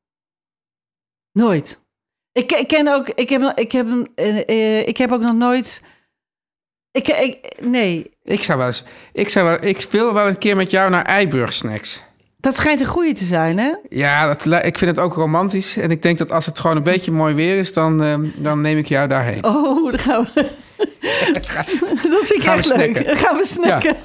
Nooit. 1.33 1.81
Ik, 2.33 2.53
ik 2.53 2.69
ken 2.69 2.89
ook... 2.89 3.09
Ik 3.09 3.29
heb, 3.29 3.53
ik 3.55 3.73
heb, 3.73 3.87
eh, 4.15 4.49
eh, 4.49 4.87
ik 4.89 4.97
heb 4.97 5.13
ook 5.13 5.21
nog 5.21 5.33
nooit... 5.35 5.83
Ik, 6.93 7.09
ik, 7.09 7.55
nee, 7.61 8.11
Ik 8.25 8.43
zou 8.43 8.59
wel 8.59 8.67
eens... 8.67 8.85
Ik, 9.13 9.29
zou 9.29 9.47
wel, 9.47 9.59
ik 9.61 9.87
wil 9.91 10.15
wel 10.15 10.27
een 10.27 10.39
keer 10.39 10.57
met 10.57 10.71
jou 10.71 10.91
naar 10.91 11.05
Eiburg 11.05 11.53
Snacks. 11.53 12.03
dat 12.37 12.55
schijnt 12.55 12.81
een 12.81 12.87
goeie 12.87 13.15
te 13.15 13.25
zijn, 13.25 13.59
hè? 13.59 13.75
Ja, 13.89 14.27
dat, 14.27 14.65
ik 14.65 14.79
vind 14.79 14.97
het 14.97 14.99
ook 14.99 15.15
romantisch. 15.15 15.77
En 15.77 15.91
ik 15.91 16.03
denk 16.03 16.19
dat 16.19 16.31
als 16.31 16.47
het 16.47 16.61
gewoon 16.61 16.77
een 16.77 16.83
beetje 16.83 17.13
mooi 17.13 17.35
weer 17.35 17.59
is, 17.59 17.73
dan, 17.73 18.03
ehm, 18.03 18.27
dan 18.35 18.61
neem 18.61 18.79
ik 18.79 18.87
jou 18.87 19.09
daarheen. 19.09 19.45
Oh, 19.45 19.91
dan 19.91 19.99
gaan 19.99 20.29
we... 20.35 20.51
dat 21.33 21.47
vind 21.47 22.35
ik 22.35 22.43
Gaan 22.43 22.59
echt 22.59 22.77
leuk. 22.77 23.07
Dan 23.07 23.17
gaan 23.17 23.37
we 23.37 23.47
snacken. 23.47 23.97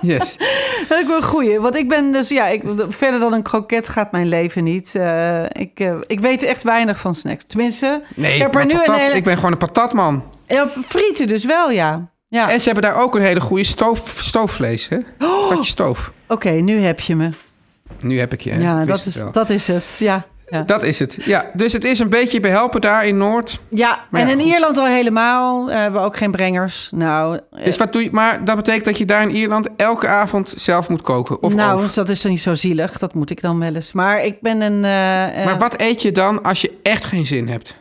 Yes. 0.00 0.36
Dat 0.88 1.00
is 1.00 1.06
wel 1.06 1.16
een 1.16 1.22
goeie. 1.22 1.60
Want 1.60 1.76
ik 1.76 1.88
ben 1.88 2.12
dus, 2.12 2.28
ja, 2.28 2.46
ik, 2.46 2.62
verder 2.88 3.20
dan 3.20 3.32
een 3.32 3.42
kroket 3.42 3.88
gaat 3.88 4.12
mijn 4.12 4.28
leven 4.28 4.64
niet. 4.64 4.94
Eh, 4.94 5.42
ik, 5.44 5.80
eh, 5.80 5.94
ik 6.06 6.20
weet 6.20 6.42
echt 6.42 6.62
weinig 6.62 6.98
van 6.98 7.14
snacks. 7.14 7.44
Tenminste, 7.46 8.02
Nee, 8.14 8.34
ik 8.34 8.40
heb 8.40 8.54
er 8.54 8.66
nu 8.66 8.74
patat, 8.74 8.94
een 8.94 9.00
hele... 9.00 9.14
ik 9.14 9.24
ben 9.24 9.36
gewoon 9.36 9.52
een 9.52 9.58
patatman. 9.58 10.24
Ja, 10.46 10.68
frieten 10.88 11.28
dus 11.28 11.44
wel, 11.44 11.70
ja. 11.70 12.10
Ja, 12.28 12.50
En 12.50 12.60
ze 12.60 12.64
hebben 12.70 12.90
daar 12.90 13.02
ook 13.02 13.14
een 13.14 13.22
hele 13.22 13.40
goede 13.40 13.64
stoof, 13.64 14.18
stoofvlees, 14.20 14.88
hè? 14.88 14.96
Oh! 15.18 15.48
Patatje 15.48 15.70
stoof. 15.70 16.12
oké, 16.28 16.50
nu 16.50 16.78
heb 16.80 17.00
je 17.00 17.16
me. 17.16 17.30
Nu 18.00 18.18
heb 18.18 18.32
ik 18.32 18.40
je, 18.40 18.50
hè? 18.50 18.60
Ja, 18.60 18.80
Ik 18.80 18.88
dat 18.88 19.06
is, 19.06 19.22
dat 19.32 19.50
is 19.50 19.66
het. 19.66 19.96
Ja, 19.98 20.26
ja. 20.48 20.62
Dat 20.62 20.82
is 20.82 20.98
het. 20.98 21.18
Ja, 21.24 21.50
dus 21.54 21.72
het 21.72 21.84
is 21.84 21.98
een 21.98 22.08
beetje 22.08 22.40
behelpen 22.40 22.80
daar 22.80 23.06
in 23.06 23.16
Noord. 23.16 23.60
ja 23.70 24.04
Maar 24.10 24.20
en 24.20 24.26
ja, 24.26 24.32
in 24.32 24.40
goed. 24.40 24.48
Ierland 24.48 24.76
al 24.78 24.86
helemaal. 24.86 25.70
eh, 25.70 25.76
hebben 25.76 26.00
we 26.00 26.06
ook 26.06 26.16
geen 26.16 26.30
brengers. 26.30 26.90
Nou, 26.94 27.40
eh, 27.50 27.64
Dus 27.64 27.76
wat 27.76 27.92
doe 27.92 28.02
je? 28.02 28.08
Maar 28.12 28.44
dat 28.44 28.56
betekent 28.56 28.84
dat 28.84 28.98
je 28.98 29.04
daar 29.04 29.22
in 29.22 29.30
Ierland 29.36 29.68
elke 29.76 30.06
avond 30.06 30.52
zelf 30.56 30.88
moet 30.88 31.02
koken. 31.02 31.42
Of 31.42 31.54
nou, 31.54 31.88
dat 31.94 32.08
is 32.08 32.20
toch 32.20 32.30
niet 32.30 32.40
zo 32.40 32.54
zielig. 32.54 32.98
Dat 32.98 33.14
moet 33.14 33.30
ik 33.30 33.40
dan 33.40 33.58
wel 33.58 33.74
eens. 33.74 33.92
Maar 33.92 34.24
ik 34.24 34.40
ben 34.40 34.60
een... 34.60 34.84
eh, 34.84 35.44
Maar 35.44 35.58
wat 35.58 35.80
eet 35.80 36.02
je 36.02 36.12
dan 36.12 36.42
als 36.42 36.60
je 36.60 36.78
echt 36.82 37.04
geen 37.04 37.26
zin 37.26 37.48
hebt 37.48 37.76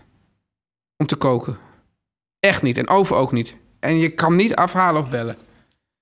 om 0.98 1.06
te 1.06 1.16
koken? 1.16 1.58
Echt 2.40 2.62
niet. 2.62 2.78
En 2.78 2.88
over 2.90 3.16
ook 3.16 3.32
niet. 3.32 3.56
En 3.80 3.98
je 3.98 4.10
kan 4.10 4.36
niet 4.36 4.56
afhalen 4.56 5.02
of 5.02 5.10
bellen. 5.10 5.38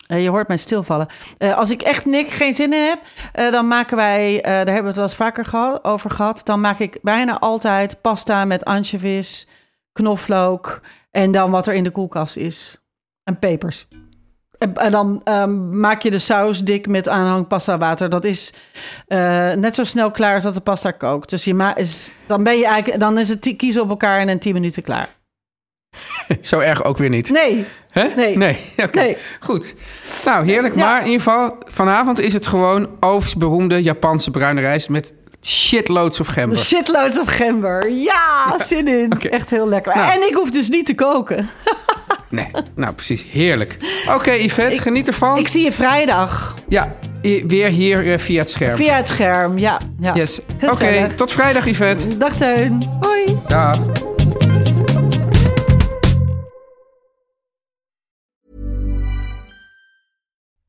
Eh, 0.07 0.23
je 0.23 0.29
hoort 0.29 0.47
mij 0.47 0.57
stilvallen. 0.57 1.07
Eh, 1.37 1.57
als 1.57 1.69
ik 1.69 1.81
echt 1.81 2.05
niks, 2.05 2.33
geen 2.33 2.53
zin 2.53 2.73
in 2.73 2.87
heb, 2.87 2.99
eh, 3.33 3.51
dan 3.51 3.67
maken 3.67 3.97
wij, 3.97 4.39
daar 4.41 4.55
hebben 4.55 4.81
we 4.81 4.87
het 4.87 4.95
wel 4.95 5.03
eens 5.03 5.15
vaker 5.15 5.79
over 5.81 6.09
gehad. 6.09 6.41
Dan 6.43 6.61
maak 6.61 6.79
ik 6.79 6.97
bijna 7.01 7.39
altijd 7.39 8.01
pasta 8.01 8.45
met 8.45 8.65
anchovies, 8.65 9.47
knoflook 9.91 10.81
en 11.11 11.31
dan 11.31 11.51
wat 11.51 11.67
er 11.67 11.73
in 11.73 11.83
de 11.83 11.91
koelkast 11.91 12.35
is. 12.35 12.79
En 13.23 13.39
pepers. 13.39 13.87
En, 14.57 14.91
dan 14.91 15.21
ehm, 15.23 15.79
maak 15.79 16.01
je 16.01 16.11
de 16.11 16.19
saus 16.19 16.63
dik 16.63 16.87
met 16.87 17.09
aanhang 17.09 17.47
pasta 17.47 17.77
water. 17.77 18.09
Dat 18.09 18.25
is 18.25 18.53
net 19.55 19.75
zo 19.75 19.83
snel 19.83 20.11
klaar 20.11 20.33
als 20.33 20.43
dat 20.43 20.53
de 20.53 20.61
pasta 20.61 20.91
kookt. 20.91 21.29
Dus 21.29 21.43
je 21.43 21.53
ma 21.53 21.75
is, 21.75 22.11
dan, 22.27 22.43
ben 22.43 22.57
je 22.57 22.65
eigenlijk, 22.65 22.99
dan 22.99 23.17
is 23.17 23.29
het 23.29 23.53
kiezen 23.57 23.81
op 23.81 23.89
elkaar 23.89 24.19
en 24.19 24.29
in 24.29 24.39
10 24.39 24.53
minuten 24.53 24.83
klaar. 24.83 25.09
Zo 26.41 26.59
erg 26.59 26.83
ook 26.83 26.97
weer 26.97 27.09
niet. 27.09 27.29
Nee, 27.29 27.65
Hè? 27.89 28.07
Nee. 28.15 28.37
Nee. 28.37 28.57
Oké. 28.85 28.97
Nee. 28.99 29.17
Goed. 29.39 29.73
Nou, 30.25 30.45
heerlijk. 30.45 30.75
Maar 30.75 30.99
in 30.99 31.05
ieder 31.11 31.21
geval, 31.21 31.57
vanavond 31.65 32.19
is 32.19 32.33
het 32.33 32.47
gewoon 32.47 32.89
overigens 32.99 33.35
beroemde 33.35 33.81
Japanse 33.81 34.31
bruine 34.31 34.61
rijst 34.61 34.89
met 34.89 35.13
shitloads 35.43 36.19
of 36.19 36.27
gember. 36.27 36.57
shitloads 36.57 37.19
of 37.19 37.27
gember. 37.27 37.91
Ja, 37.91 38.53
zin 38.57 38.87
in. 38.87 39.11
Echt 39.11 39.49
heel 39.49 39.69
lekker. 39.69 39.95
Nou. 39.95 40.11
En 40.11 40.27
ik 40.27 40.33
hoef 40.35 40.49
dus 40.49 40.69
niet 40.69 40.85
te 40.85 40.95
koken. 40.95 41.49
Nee, 42.29 42.47
nou 42.75 42.93
precies. 42.93 43.25
Heerlijk. 43.31 43.75
Oké, 44.15 44.31
Yvette, 44.31 44.81
geniet 44.81 45.07
ervan. 45.07 45.37
Ik 45.37 45.47
zie 45.47 45.63
je 45.63 45.71
vrijdag 45.71 46.53
Ja, 46.67 46.95
weer 47.21 47.67
hier 47.67 48.11
eh, 48.13 48.19
via 48.19 48.39
het 48.39 48.49
scherm. 48.49 48.75
via 48.75 48.95
het 48.95 49.07
scherm. 49.07 49.57
Ja, 49.57 49.79
ja. 49.99 50.13
Yes. 50.13 50.39
Oké, 50.69 51.07
tot 51.15 51.31
vrijdag, 51.31 51.65
Yvette. 51.67 52.17
Dag 52.17 52.35
Teun. 52.35 52.89
Hoi. 52.99 53.37
Dag. 53.47 53.79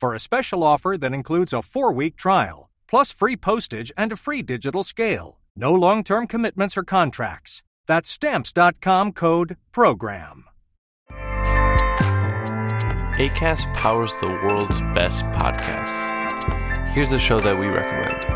for 0.00 0.14
a 0.14 0.20
special 0.20 0.62
offer 0.62 0.96
that 0.98 1.12
includes 1.12 1.52
a 1.52 1.62
four 1.62 1.92
week 1.92 2.16
trial, 2.16 2.70
plus 2.88 3.12
free 3.12 3.36
postage 3.36 3.92
and 3.96 4.12
a 4.12 4.16
free 4.16 4.42
digital 4.42 4.84
scale. 4.84 5.40
No 5.56 5.72
long 5.72 6.04
term 6.04 6.26
commitments 6.26 6.76
or 6.76 6.82
contracts. 6.82 7.62
That's 7.86 8.08
Stamps.com 8.08 9.12
code 9.12 9.56
PROGRAM. 9.72 10.44
ACAST 13.18 13.72
powers 13.72 14.14
the 14.20 14.26
world's 14.26 14.82
best 14.92 15.24
podcasts. 15.26 16.12
Here's 16.88 17.12
a 17.12 17.18
show 17.18 17.40
that 17.40 17.58
we 17.58 17.66
recommend. 17.66 18.35